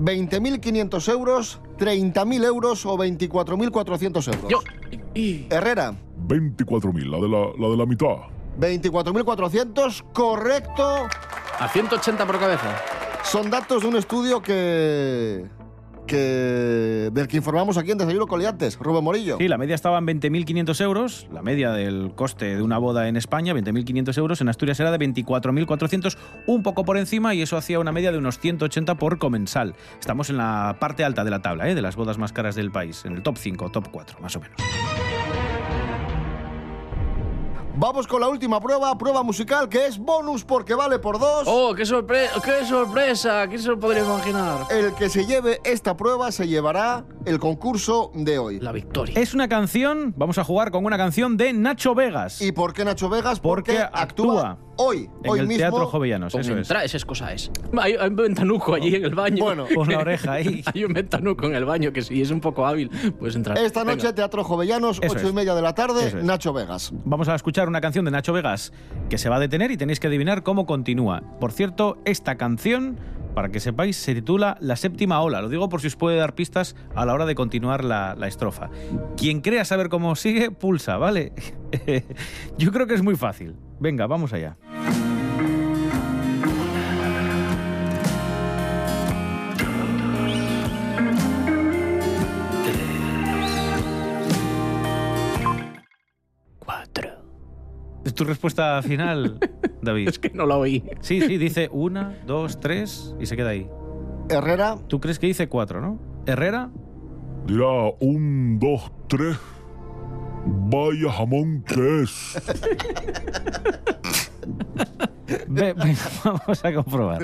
¿20.500 0.01 1.11
euros, 1.11 1.61
30.000 1.77 2.43
euros 2.45 2.85
o 2.85 2.97
24.400 2.97 4.33
euros? 4.33 4.63
Herrera. 5.49 5.93
24.000, 6.27 7.09
la 7.09 7.17
de 7.17 7.29
la, 7.29 7.51
la 7.57 7.69
de 7.69 7.77
la 7.77 7.85
mitad. 7.85 8.15
24.400, 8.59 10.03
correcto. 10.13 11.07
A 11.59 11.67
180 11.67 12.25
por 12.25 12.39
cabeza. 12.39 12.75
Son 13.23 13.49
datos 13.49 13.83
de 13.83 13.87
un 13.87 13.95
estudio 13.95 14.41
que, 14.41 15.45
que 16.11 17.09
del 17.13 17.27
que 17.29 17.37
informamos 17.37 17.77
aquí 17.77 17.91
en 17.91 17.97
Desayuno 17.97 18.27
Coliantes, 18.27 18.77
Rubén 18.77 19.01
Morillo. 19.01 19.37
Sí, 19.37 19.47
la 19.47 19.57
media 19.57 19.75
estaba 19.75 19.97
en 19.97 20.05
20.500 20.05 20.81
euros, 20.81 21.27
la 21.31 21.41
media 21.41 21.71
del 21.71 22.11
coste 22.15 22.57
de 22.57 22.61
una 22.61 22.77
boda 22.77 23.07
en 23.07 23.15
España, 23.15 23.53
20.500 23.53 24.17
euros, 24.17 24.41
en 24.41 24.49
Asturias 24.49 24.77
era 24.81 24.91
de 24.91 24.99
24.400, 24.99 26.17
un 26.47 26.63
poco 26.63 26.83
por 26.83 26.97
encima 26.97 27.33
y 27.33 27.41
eso 27.41 27.55
hacía 27.55 27.79
una 27.79 27.93
media 27.93 28.11
de 28.11 28.17
unos 28.17 28.39
180 28.39 28.95
por 28.95 29.19
comensal. 29.19 29.73
Estamos 30.01 30.29
en 30.29 30.37
la 30.37 30.75
parte 30.81 31.05
alta 31.05 31.23
de 31.23 31.31
la 31.31 31.41
tabla, 31.41 31.69
¿eh? 31.69 31.75
de 31.75 31.81
las 31.81 31.95
bodas 31.95 32.17
más 32.17 32.33
caras 32.33 32.55
del 32.55 32.71
país, 32.71 33.05
en 33.05 33.13
el 33.13 33.23
top 33.23 33.37
5, 33.37 33.71
top 33.71 33.87
4, 33.89 34.19
más 34.19 34.35
o 34.35 34.41
menos. 34.41 34.57
Vamos 37.81 38.05
con 38.05 38.21
la 38.21 38.29
última 38.29 38.61
prueba, 38.61 38.95
prueba 38.95 39.23
musical, 39.23 39.67
que 39.67 39.87
es 39.87 39.97
bonus 39.97 40.43
porque 40.43 40.75
vale 40.75 40.99
por 40.99 41.17
dos. 41.17 41.45
¡Oh, 41.47 41.73
qué, 41.73 41.83
sorpre 41.83 42.27
qué 42.45 42.63
sorpresa! 42.63 43.47
¿Quién 43.47 43.59
se 43.59 43.69
lo 43.69 43.79
podría 43.79 44.03
imaginar? 44.03 44.67
El 44.69 44.93
que 44.93 45.09
se 45.09 45.25
lleve 45.25 45.59
esta 45.63 45.97
prueba 45.97 46.31
se 46.31 46.47
llevará 46.47 47.05
el 47.25 47.39
concurso 47.39 48.11
de 48.13 48.37
hoy. 48.37 48.59
La 48.59 48.71
victoria. 48.71 49.19
Es 49.19 49.33
una 49.33 49.49
canción, 49.49 50.13
vamos 50.15 50.37
a 50.37 50.43
jugar 50.43 50.69
con 50.69 50.85
una 50.85 50.95
canción 50.95 51.37
de 51.37 51.53
Nacho 51.53 51.95
Vegas. 51.95 52.39
¿Y 52.39 52.51
por 52.51 52.73
qué 52.73 52.85
Nacho 52.85 53.09
Vegas? 53.09 53.39
Porque 53.39 53.79
actúa 53.79 54.59
hoy, 54.77 55.09
en 55.23 55.29
hoy 55.29 55.39
el 55.39 55.47
mismo. 55.47 55.59
Teatro 55.61 55.85
Jovellanos, 55.87 56.33
eso 56.35 56.57
es. 56.57 56.69
entra- 56.69 56.83
esas 56.83 57.05
cosas 57.05 57.33
es. 57.33 57.51
Hay, 57.77 57.93
hay 57.93 58.09
un 58.09 58.15
ventanuco 58.15 58.73
allí 58.75 58.95
en 58.95 59.05
el 59.05 59.15
baño. 59.15 59.43
Bueno. 59.43 59.65
Con 59.75 59.89
la 59.89 59.99
oreja 59.99 60.33
ahí. 60.33 60.63
hay 60.73 60.83
un 60.83 60.93
ventanuco 60.93 61.45
en 61.47 61.55
el 61.55 61.65
baño 61.65 61.91
que 61.93 62.01
si 62.01 62.21
es 62.21 62.31
un 62.31 62.39
poco 62.41 62.65
hábil, 62.65 62.89
puedes 63.19 63.35
entrar. 63.35 63.57
Esta 63.57 63.83
noche, 63.83 63.97
Venga. 64.07 64.15
Teatro 64.15 64.43
Jovellanos, 64.43 64.99
Eso 65.01 65.13
ocho 65.15 65.29
y 65.29 65.33
media 65.33 65.53
de 65.55 65.61
la 65.61 65.73
tarde, 65.75 66.07
es. 66.07 66.15
Nacho 66.15 66.53
Vegas. 66.53 66.91
Vamos 67.05 67.27
a 67.27 67.35
escuchar 67.35 67.67
una 67.67 67.81
canción 67.81 68.05
de 68.05 68.11
Nacho 68.11 68.33
Vegas 68.33 68.71
que 69.09 69.17
se 69.17 69.29
va 69.29 69.37
a 69.37 69.39
detener 69.39 69.71
y 69.71 69.77
tenéis 69.77 69.99
que 69.99 70.07
adivinar 70.07 70.43
cómo 70.43 70.65
continúa. 70.65 71.21
Por 71.39 71.51
cierto, 71.51 71.97
esta 72.05 72.35
canción, 72.37 72.97
para 73.35 73.49
que 73.49 73.59
sepáis, 73.59 73.95
se 73.97 74.13
titula 74.15 74.57
La 74.59 74.75
séptima 74.75 75.21
ola. 75.21 75.41
Lo 75.41 75.49
digo 75.49 75.69
por 75.69 75.81
si 75.81 75.87
os 75.87 75.95
puede 75.95 76.17
dar 76.17 76.35
pistas 76.35 76.75
a 76.95 77.05
la 77.05 77.13
hora 77.13 77.25
de 77.25 77.35
continuar 77.35 77.83
la, 77.83 78.15
la 78.17 78.27
estrofa. 78.27 78.69
Quien 79.17 79.41
crea 79.41 79.65
saber 79.65 79.89
cómo 79.89 80.15
sigue, 80.15 80.51
pulsa, 80.51 80.97
¿vale? 80.97 81.33
Yo 82.57 82.71
creo 82.71 82.87
que 82.87 82.93
es 82.95 83.01
muy 83.03 83.15
fácil. 83.15 83.55
Venga, 83.81 84.05
vamos 84.05 84.31
allá. 84.31 84.55
¿Es 98.03 98.15
tu 98.15 98.23
respuesta 98.23 98.81
final, 98.81 99.37
David? 99.81 100.09
es 100.09 100.19
que 100.19 100.31
no 100.31 100.45
la 100.45 100.57
oí. 100.57 100.83
Sí, 101.01 101.21
sí, 101.21 101.37
dice 101.37 101.69
una, 101.71 102.17
dos, 102.25 102.59
tres 102.59 103.15
y 103.19 103.25
se 103.25 103.35
queda 103.35 103.49
ahí. 103.49 103.69
Herrera. 104.29 104.77
Tú 104.87 104.99
crees 104.99 105.19
que 105.19 105.27
dice 105.27 105.47
cuatro, 105.47 105.81
¿no? 105.81 105.99
Herrera. 106.25 106.71
Dirá 107.45 107.91
un, 107.99 108.57
dos, 108.59 108.91
tres. 109.07 109.37
Vaya 110.45 111.11
jamón 111.11 111.63
que 111.67 112.03
es. 112.03 112.41
Ve- 115.47 115.73
venga, 115.73 115.99
vamos 116.23 116.65
a 116.65 116.73
comprobar. 116.73 117.21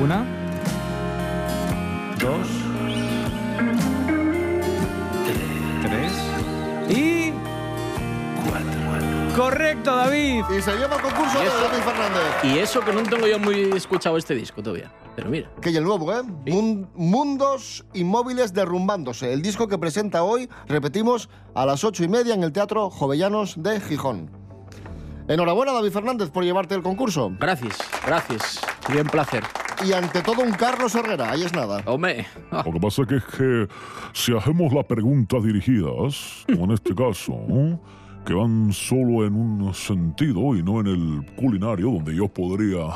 Una, 0.00 0.24
dos, 2.20 2.48
tres 5.82 6.12
y 6.96 7.32
Correcto, 9.36 9.94
David. 9.94 10.44
Y 10.56 10.60
se 10.62 10.72
lleva 10.76 10.96
el 10.96 11.02
concurso 11.02 11.38
¿Y 11.38 11.42
de 11.42 11.46
eso? 11.48 11.60
David 11.60 11.82
Fernández. 11.84 12.44
Y 12.44 12.58
eso 12.58 12.80
que 12.80 12.92
no 12.92 13.02
tengo 13.02 13.26
yo 13.26 13.38
muy 13.38 13.70
escuchado 13.76 14.16
este 14.18 14.34
disco 14.34 14.62
todavía. 14.62 14.90
Pero 15.20 15.30
mira. 15.30 15.50
Que 15.60 15.70
y 15.70 15.76
el 15.76 15.84
nuevo, 15.84 16.12
¿eh? 16.12 16.22
Mun- 16.46 16.88
Mundos 16.94 17.84
Inmóviles 17.94 18.52
Derrumbándose. 18.54 19.32
El 19.32 19.42
disco 19.42 19.68
que 19.68 19.76
presenta 19.78 20.22
hoy, 20.22 20.48
repetimos, 20.66 21.28
a 21.54 21.66
las 21.66 21.84
ocho 21.84 22.02
y 22.04 22.08
media 22.08 22.34
en 22.34 22.42
el 22.42 22.52
Teatro 22.52 22.88
Jovellanos 22.90 23.62
de 23.62 23.80
Gijón. 23.80 24.30
Enhorabuena, 25.28 25.72
David 25.72 25.92
Fernández, 25.92 26.30
por 26.30 26.42
llevarte 26.42 26.74
el 26.74 26.82
concurso. 26.82 27.30
Gracias, 27.38 27.76
gracias. 28.04 28.60
Bien 28.90 29.06
placer. 29.06 29.44
Y 29.86 29.92
ante 29.92 30.22
todo, 30.22 30.42
un 30.42 30.52
Carlos 30.52 30.94
Herrera, 30.94 31.30
ahí 31.30 31.42
es 31.42 31.52
nada. 31.52 31.82
Hombre. 31.86 32.26
Lo 32.50 32.72
que 32.72 32.80
pasa 32.80 33.04
que 33.06 33.16
es 33.16 33.24
que 33.24 33.68
si 34.12 34.36
hacemos 34.36 34.72
las 34.72 34.84
preguntas 34.86 35.42
dirigidas, 35.44 36.44
como 36.46 36.64
en 36.64 36.70
este 36.72 36.94
caso, 36.94 37.32
¿no? 37.48 37.80
que 38.26 38.34
van 38.34 38.72
solo 38.72 39.24
en 39.24 39.34
un 39.34 39.72
sentido 39.72 40.54
y 40.56 40.62
no 40.62 40.80
en 40.80 40.86
el 40.88 41.26
culinario, 41.36 41.90
donde 41.92 42.14
yo 42.14 42.28
podría 42.28 42.88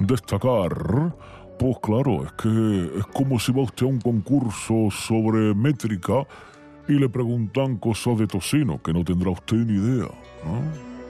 destacar, 0.00 1.14
pues 1.58 1.76
claro, 1.82 2.24
es 2.24 2.32
que 2.32 2.98
es 2.98 3.06
como 3.06 3.38
si 3.38 3.52
va 3.52 3.62
usted 3.62 3.86
a 3.86 3.88
un 3.88 4.00
concurso 4.00 4.88
sobre 4.90 5.54
métrica 5.54 6.26
y 6.88 6.94
le 6.94 7.08
preguntan 7.08 7.76
cosas 7.76 8.18
de 8.18 8.26
tocino, 8.26 8.82
que 8.82 8.92
no 8.92 9.04
tendrá 9.04 9.30
usted 9.30 9.56
ni 9.56 9.74
idea. 9.74 10.08
¿no? 10.44 10.62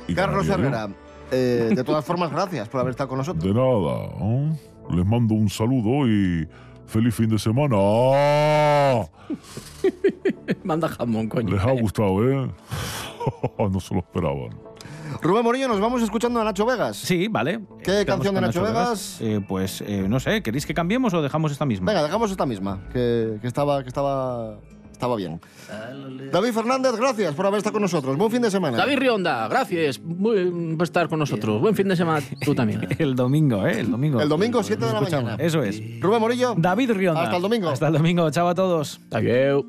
Y 0.06 0.14
Carlos. 0.14 0.48
Herrera, 0.48 0.88
eh, 1.30 1.72
de 1.74 1.84
todas 1.84 2.04
formas, 2.04 2.30
gracias 2.30 2.68
por 2.68 2.80
haber 2.80 2.90
estado 2.90 3.08
con 3.08 3.18
nosotros. 3.18 3.42
De 3.42 3.54
nada. 3.54 4.08
¿no? 4.18 4.56
Les 4.94 5.06
mando 5.06 5.34
un 5.34 5.48
saludo 5.48 6.06
y 6.06 6.46
feliz 6.86 7.14
fin 7.14 7.30
de 7.30 7.38
semana. 7.38 7.76
¡Ah! 7.78 9.06
Manda 10.64 10.88
jamón, 10.88 11.28
coño. 11.28 11.54
Les 11.54 11.62
ha 11.62 11.72
gustado, 11.72 12.30
¿eh? 12.30 12.50
no 13.58 13.80
se 13.80 13.94
lo 13.94 14.00
esperaban. 14.00 14.50
Rubén 15.20 15.44
Morillo, 15.44 15.68
nos 15.68 15.80
vamos 15.80 16.02
escuchando 16.02 16.40
a 16.40 16.44
Nacho 16.44 16.64
Vegas. 16.66 16.96
Sí, 16.96 17.28
vale. 17.28 17.60
¿Qué 17.82 18.04
canción 18.06 18.34
de 18.34 18.40
con 18.40 18.48
Nacho 18.48 18.62
Vegas? 18.62 19.18
Eh, 19.20 19.40
pues 19.46 19.82
eh, 19.86 20.06
no 20.08 20.20
sé, 20.20 20.42
¿queréis 20.42 20.66
que 20.66 20.74
cambiemos 20.74 21.12
o 21.14 21.22
dejamos 21.22 21.52
esta 21.52 21.66
misma? 21.66 21.92
Venga, 21.92 22.02
dejamos 22.04 22.30
esta 22.30 22.46
misma, 22.46 22.80
que, 22.92 23.38
que 23.40 23.46
estaba, 23.46 23.82
que 23.82 23.88
estaba, 23.88 24.58
estaba 24.90 25.16
bien. 25.16 25.40
David 26.32 26.52
Fernández, 26.52 26.92
gracias 26.96 27.34
por 27.34 27.46
haber 27.46 27.58
estado 27.58 27.72
con 27.74 27.82
nosotros. 27.82 28.16
Buen 28.16 28.30
fin 28.30 28.42
de 28.42 28.50
semana. 28.50 28.76
David 28.76 28.98
Rionda, 28.98 29.48
gracias 29.48 29.98
por 29.98 30.36
estar 30.82 31.08
con 31.08 31.18
nosotros. 31.18 31.60
Buen 31.60 31.74
fin 31.74 31.88
de 31.88 31.96
semana 31.96 32.24
tú 32.44 32.54
también. 32.56 32.86
El 32.98 33.14
domingo, 33.14 33.66
¿eh? 33.66 33.80
El 33.80 33.90
domingo. 33.90 34.20
El 34.20 34.28
domingo, 34.28 34.62
7 34.62 34.84
de 34.84 34.92
la 34.92 35.00
mañana. 35.00 35.36
Eso 35.38 35.62
es. 35.62 35.80
Rubén 36.00 36.20
Morillo. 36.20 36.54
David 36.56 36.92
Rionda. 36.92 37.22
Hasta 37.22 37.36
el 37.36 37.42
domingo. 37.42 37.68
Hasta 37.68 37.88
el 37.88 37.92
domingo. 37.94 38.30
Chao 38.30 38.48
a 38.48 38.54
todos. 38.54 39.00
Adiós. 39.10 39.64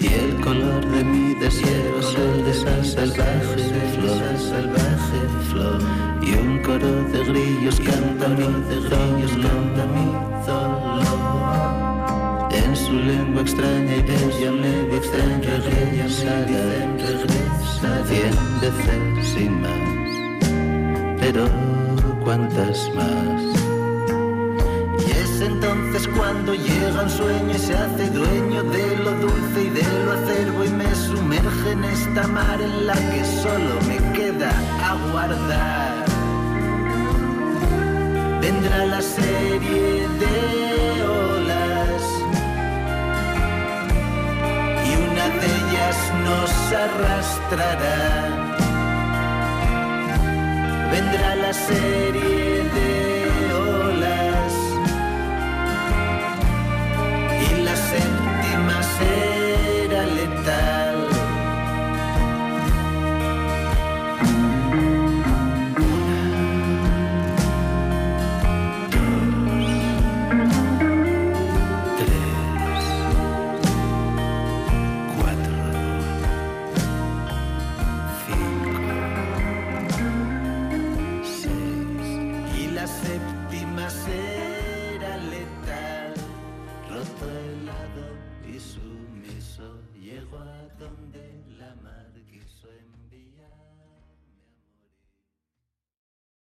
Y 0.00 0.06
el 0.06 0.40
color 0.40 0.86
de 0.86 1.04
mi 1.04 1.34
deseo 1.34 1.98
es 1.98 2.14
el 2.14 2.44
de 2.44 2.50
esa 2.52 2.84
salvaje 2.84 3.56
flor, 3.94 4.38
salvaje 4.38 5.20
flor. 5.50 5.80
Y 6.22 6.34
un 6.34 6.62
coro 6.62 7.02
de 7.12 7.24
grillos 7.24 7.80
canta 7.80 8.28
mi, 8.28 8.44
grillos 8.44 9.32
canta 9.32 9.86
mi 9.94 10.06
dolor. 10.46 10.98
En 12.52 12.76
su 12.76 12.92
lengua 12.92 13.42
extraña 13.42 13.96
y 13.96 14.02
bella, 14.02 14.52
medio 14.52 14.96
extraña, 14.96 15.56
regresará, 15.64 16.64
regresa 16.96 18.04
cien 18.06 18.36
veces 18.60 19.36
y 19.40 19.48
más. 19.48 20.08
Pero 21.20 21.48
cuántas 22.24 22.90
más. 22.94 23.57
Entonces 25.40 26.08
cuando 26.16 26.52
llega 26.52 27.02
un 27.02 27.10
sueño 27.10 27.54
y 27.54 27.58
se 27.58 27.74
hace 27.74 28.10
dueño 28.10 28.64
de 28.64 28.96
lo 28.96 29.12
dulce 29.12 29.62
y 29.62 29.70
de 29.70 29.82
lo 30.04 30.12
acerbo 30.12 30.64
y 30.64 30.68
me 30.70 30.94
sumerge 30.94 31.70
en 31.72 31.84
esta 31.84 32.26
mar 32.26 32.60
en 32.60 32.86
la 32.86 32.94
que 32.94 33.24
solo 33.24 33.74
me 33.86 33.98
queda 34.18 34.50
aguardar. 34.84 36.04
Vendrá 38.40 38.84
la 38.86 39.00
serie 39.00 40.08
de 40.22 41.02
olas 41.04 42.02
y 44.86 44.90
una 45.08 45.28
de 45.40 45.46
ellas 45.60 45.96
nos 46.26 46.50
arrastrará. 46.86 48.08
Vendrá 50.90 51.36
la 51.36 51.52
serie 51.52 52.37